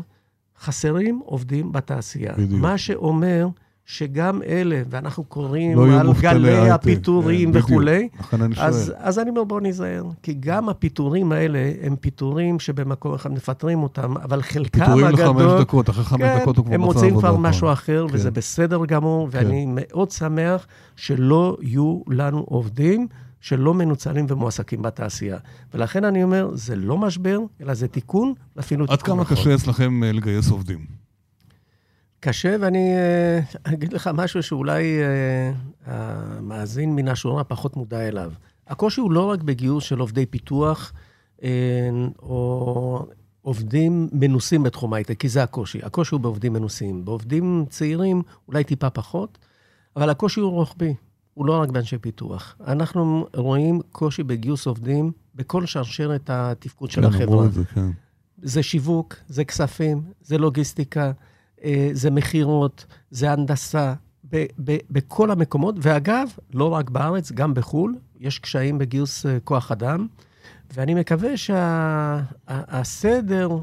חסרים 0.59 1.21
עובדים 1.25 1.71
בתעשייה. 1.71 2.33
בדיוק. 2.33 2.61
מה 2.61 2.77
שאומר 2.77 3.47
שגם 3.85 4.41
אלה, 4.43 4.81
ואנחנו 4.89 5.23
קוראים 5.23 5.77
לא 5.77 5.99
על 5.99 6.13
גלי 6.21 6.69
הפיטורים 6.69 7.53
כן, 7.53 7.59
וכולי, 7.59 8.09
אז, 8.57 8.93
אז 8.97 9.19
אני 9.19 9.29
אומר, 9.29 9.43
בוא 9.43 9.61
ניזהר. 9.61 10.03
כי 10.23 10.33
גם 10.39 10.69
הפיטורים 10.69 11.31
האלה 11.31 11.71
הם 11.81 11.95
פיטורים 11.95 12.59
שבמקום 12.59 13.13
אחד 13.13 13.31
מפטרים 13.31 13.83
אותם, 13.83 14.17
אבל 14.17 14.41
חלקם 14.41 14.81
הגדול... 14.81 15.11
פיטורים 15.11 15.37
לחמש 15.37 15.61
דקות, 15.61 15.89
אחרי 15.89 16.03
חמש 16.03 16.21
כן, 16.21 16.39
דקות 16.41 16.57
הוא 16.57 16.65
כבר 16.65 16.77
מצא 16.77 16.83
עבודה. 16.83 16.99
הם 16.99 17.09
מוצאים 17.09 17.17
כבר 17.17 17.37
משהו 17.37 17.71
אחר, 17.71 18.05
כן. 18.09 18.15
וזה 18.15 18.31
בסדר 18.31 18.85
גמור, 18.85 19.29
כן. 19.31 19.37
ואני 19.37 19.65
מאוד 19.67 20.11
שמח 20.11 20.67
שלא 20.95 21.57
יהיו 21.61 22.01
לנו 22.07 22.39
עובדים. 22.39 23.07
שלא 23.41 23.73
מנוצלים 23.73 24.25
ומועסקים 24.29 24.81
בתעשייה. 24.81 25.37
ולכן 25.73 26.03
אני 26.03 26.23
אומר, 26.23 26.49
זה 26.53 26.75
לא 26.75 26.97
משבר, 26.97 27.39
אלא 27.61 27.73
זה 27.73 27.87
תיקון, 27.87 28.33
אפילו 28.59 28.85
תיקון 28.85 28.97
נכון. 28.97 29.19
עד 29.19 29.27
כמה 29.27 29.37
קשה 29.37 29.55
אצלכם 29.55 30.03
אה, 30.03 30.11
לגייס 30.11 30.49
עובדים? 30.49 30.85
קשה, 32.25 32.55
ואני 32.59 32.95
אגיד 33.63 33.93
לך 33.93 34.09
משהו 34.13 34.43
שאולי 34.43 34.99
המאזין 35.85 36.95
מן 36.95 37.07
השורה 37.07 37.43
פחות 37.43 37.75
מודע 37.75 38.07
אליו. 38.07 38.31
הקושי 38.67 39.01
הוא 39.01 39.11
לא 39.11 39.25
רק 39.25 39.41
בגיוס 39.41 39.83
של 39.83 39.99
עובדי 39.99 40.25
פיתוח, 40.25 40.93
או 42.19 43.05
עובדים 43.41 44.09
מנוסים 44.11 44.63
בתחום 44.63 44.93
הייטק, 44.93 45.19
כי 45.19 45.29
זה 45.29 45.43
הקושי. 45.43 45.79
הקושי 45.83 46.15
הוא 46.15 46.21
בעובדים 46.21 46.53
מנוסים. 46.53 47.05
בעובדים 47.05 47.65
צעירים, 47.69 48.21
אולי 48.47 48.63
טיפה 48.63 48.89
פחות, 48.89 49.37
אבל 49.95 50.09
הקושי 50.09 50.39
הוא 50.39 50.51
רוחבי, 50.51 50.93
הוא 51.33 51.45
לא 51.45 51.61
רק 51.61 51.69
באנשי 51.69 51.97
פיתוח. 51.97 52.55
אנחנו 52.67 53.27
רואים 53.35 53.81
קושי 53.91 54.23
בגיוס 54.23 54.67
עובדים 54.67 55.11
בכל 55.35 55.65
שרשרת 55.65 56.29
התפקוד 56.29 56.91
של 56.91 57.01
כן, 57.01 57.07
החברה. 57.07 57.47
זה, 57.47 57.65
כן. 57.65 57.89
זה 58.41 58.63
שיווק, 58.63 59.15
זה 59.27 59.45
כספים, 59.45 60.01
זה 60.21 60.37
לוגיסטיקה, 60.37 61.05
אה, 61.05 61.11
זה 61.93 62.11
מכירות, 62.11 62.85
זה 63.11 63.31
הנדסה, 63.31 63.93
ב- 64.31 64.45
ב- 64.63 64.77
בכל 64.89 65.31
המקומות. 65.31 65.75
ואגב, 65.81 66.27
לא 66.53 66.73
רק 66.73 66.89
בארץ, 66.89 67.31
גם 67.31 67.53
בחו"ל, 67.53 67.95
יש 68.19 68.39
קשיים 68.39 68.77
בגיוס 68.77 69.25
אה, 69.25 69.37
כוח 69.43 69.71
אדם. 69.71 70.07
ואני 70.75 70.93
מקווה 70.93 71.37
שהסדר 71.37 73.49
שה- 73.49 73.55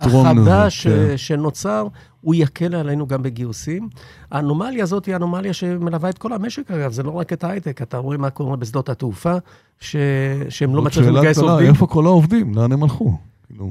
החדש 0.00 0.86
לזה, 0.86 1.08
כן. 1.10 1.16
ש- 1.16 1.26
שנוצר, 1.28 1.86
הוא 2.20 2.34
יקל 2.34 2.74
עלינו 2.74 3.06
גם 3.06 3.22
בגיוסים. 3.22 3.88
האנומליה 4.30 4.82
הזאת 4.82 5.06
היא 5.06 5.16
אנומליה 5.16 5.52
שמלווה 5.52 6.10
את 6.10 6.18
כל 6.18 6.32
המשק, 6.32 6.70
אגב, 6.70 6.92
זה 6.92 7.02
לא 7.02 7.10
רק 7.10 7.32
את 7.32 7.44
ההייטק, 7.44 7.82
אתה 7.82 7.98
רואה 7.98 8.16
מה 8.16 8.30
קורה 8.30 8.56
בשדות 8.56 8.88
התעופה, 8.88 9.34
ש... 9.80 9.96
שהם 10.48 10.74
לא 10.74 10.82
מצליחים 10.82 11.10
שאלה 11.12 11.20
לגייס 11.20 11.38
עובדים. 11.38 11.68
איפה 11.68 11.86
כל 11.86 12.06
העובדים? 12.06 12.54
לאן 12.54 12.72
הם 12.72 12.82
הלכו? 12.82 13.16
כאילו, 13.46 13.70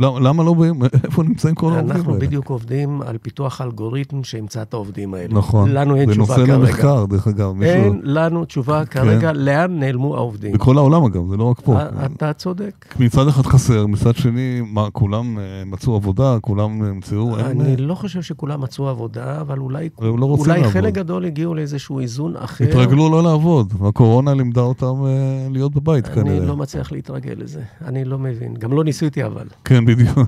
למה 0.00 0.42
לא 0.44 0.54
באים? 0.54 0.82
איפה 1.04 1.22
נמצאים 1.22 1.54
כל 1.54 1.66
העובדים 1.66 1.90
האלה? 1.90 1.98
אנחנו 2.00 2.18
בדיוק 2.18 2.50
עובדים 2.50 3.02
על 3.02 3.18
פיתוח 3.18 3.60
אלגוריתם 3.60 4.24
שימצא 4.24 4.62
את 4.62 4.74
העובדים 4.74 5.14
האלה. 5.14 5.34
נכון. 5.34 5.70
לנו 5.72 5.96
אין 5.96 6.06
זה 6.06 6.12
תשובה 6.12 6.36
נושא 6.36 6.46
כרגע. 6.46 6.58
למחקר, 6.58 7.06
דרך 7.06 7.26
אגב. 7.26 7.62
אין 7.62 8.00
לנו 8.04 8.44
תשובה 8.44 8.84
כרגע 8.84 9.32
לאן 9.32 9.78
נעלמו 9.78 10.16
העובדים. 10.16 10.52
בכל 10.52 10.78
העולם 10.78 11.04
אגב, 11.04 11.28
זה 11.30 11.36
לא 11.36 11.44
רק 11.44 11.60
פה. 11.60 11.76
אתה 12.04 12.32
צודק. 12.32 12.94
מצד 13.00 13.28
אחד 13.28 13.46
חסר, 13.46 13.86
מצד 13.86 14.16
שני, 14.16 14.60
מה, 14.66 14.90
כולם 14.90 15.38
אה, 15.38 15.42
מצאו 15.66 15.94
עבודה, 15.94 16.36
כולם 16.40 16.82
נמצאו, 16.82 17.38
אין... 17.38 17.60
אני 17.60 17.76
לא 17.76 17.94
חושב 17.94 18.22
שכולם 18.22 18.60
מצאו 18.60 18.88
עבודה, 18.88 19.40
אבל 19.40 19.58
אולי, 19.58 19.88
לא. 20.00 20.68
חלק 20.70 20.94
גדול 20.94 21.24
הגיעו 21.24 21.54
לאיזשהו 21.54 22.00
איזון 22.00 22.36
אחר. 22.36 22.64
התרגלו 22.64 23.10
לא 23.10 23.22
לעבוד, 23.22 23.72
והקורונה 23.78 24.34
לימדה 24.34 24.60
אותם 24.60 25.04
אה, 25.06 25.46
להיות 25.50 25.74
בבית 25.74 26.06
אני 26.06 26.14
כנראה. 26.14 26.46
לא 26.46 26.56
מצליח 26.56 26.92
להתרגל 26.92 27.34
לזה, 27.36 27.62
אני 27.84 28.04
לא 28.04 28.18
מבין. 28.18 28.54
גם 28.54 28.72
לא 28.72 28.84
ניסיתי 28.84 29.24
אבל. 29.24 29.46
כן, 29.64 29.84
בדיוק. 29.94 30.18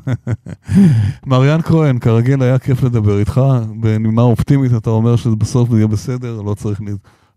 מריאן 1.27 1.62
כהן, 1.62 1.98
כרגיל 1.98 2.42
היה 2.42 2.59
כיף 2.59 2.83
לדבר 2.83 3.18
איתך, 3.18 3.40
בנימה 3.81 4.22
אופטימית 4.22 4.72
אתה 4.77 4.90
אומר 4.90 5.16
שזה 5.16 5.37
בסוף 5.37 5.70
יהיה 5.70 5.87
בסדר, 5.87 6.40
לא 6.40 6.55
צריך, 6.55 6.81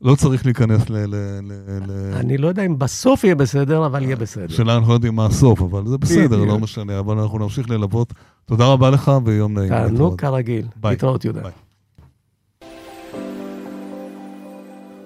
לא 0.02 0.16
צריך 0.16 0.46
להיכנס 0.46 0.90
ל... 0.90 0.94
ל, 0.96 1.16
ל, 1.42 1.52
ל... 1.88 2.14
אני 2.14 2.38
לא 2.38 2.48
יודע 2.48 2.66
אם 2.66 2.80
בסוף 2.80 3.24
יהיה 3.24 3.36
בסדר, 3.36 3.86
אבל 3.86 4.04
יהיה 4.04 4.16
בסדר. 4.16 4.48
שאלה 4.48 4.76
אנחנו 4.76 4.90
לא 4.90 4.94
יודעים 4.94 5.16
מה 5.16 5.26
הסוף, 5.26 5.62
אבל 5.62 5.88
זה 5.88 5.98
בסדר. 5.98 6.46
לא 6.46 6.60
משנה, 6.60 7.00
אבל 7.00 7.20
אנחנו 7.20 7.40
נמשיך 7.40 7.70
ללוות. 7.70 8.14
תודה 8.46 8.66
רבה 8.66 8.90
לך 8.90 9.12
ויום 9.26 9.54
נעים. 9.54 9.70
תענוג. 9.70 10.22
כרגיל. 10.22 10.66
ביי. 10.82 10.92
להתראות 10.92 11.26
יהודה. 11.26 11.42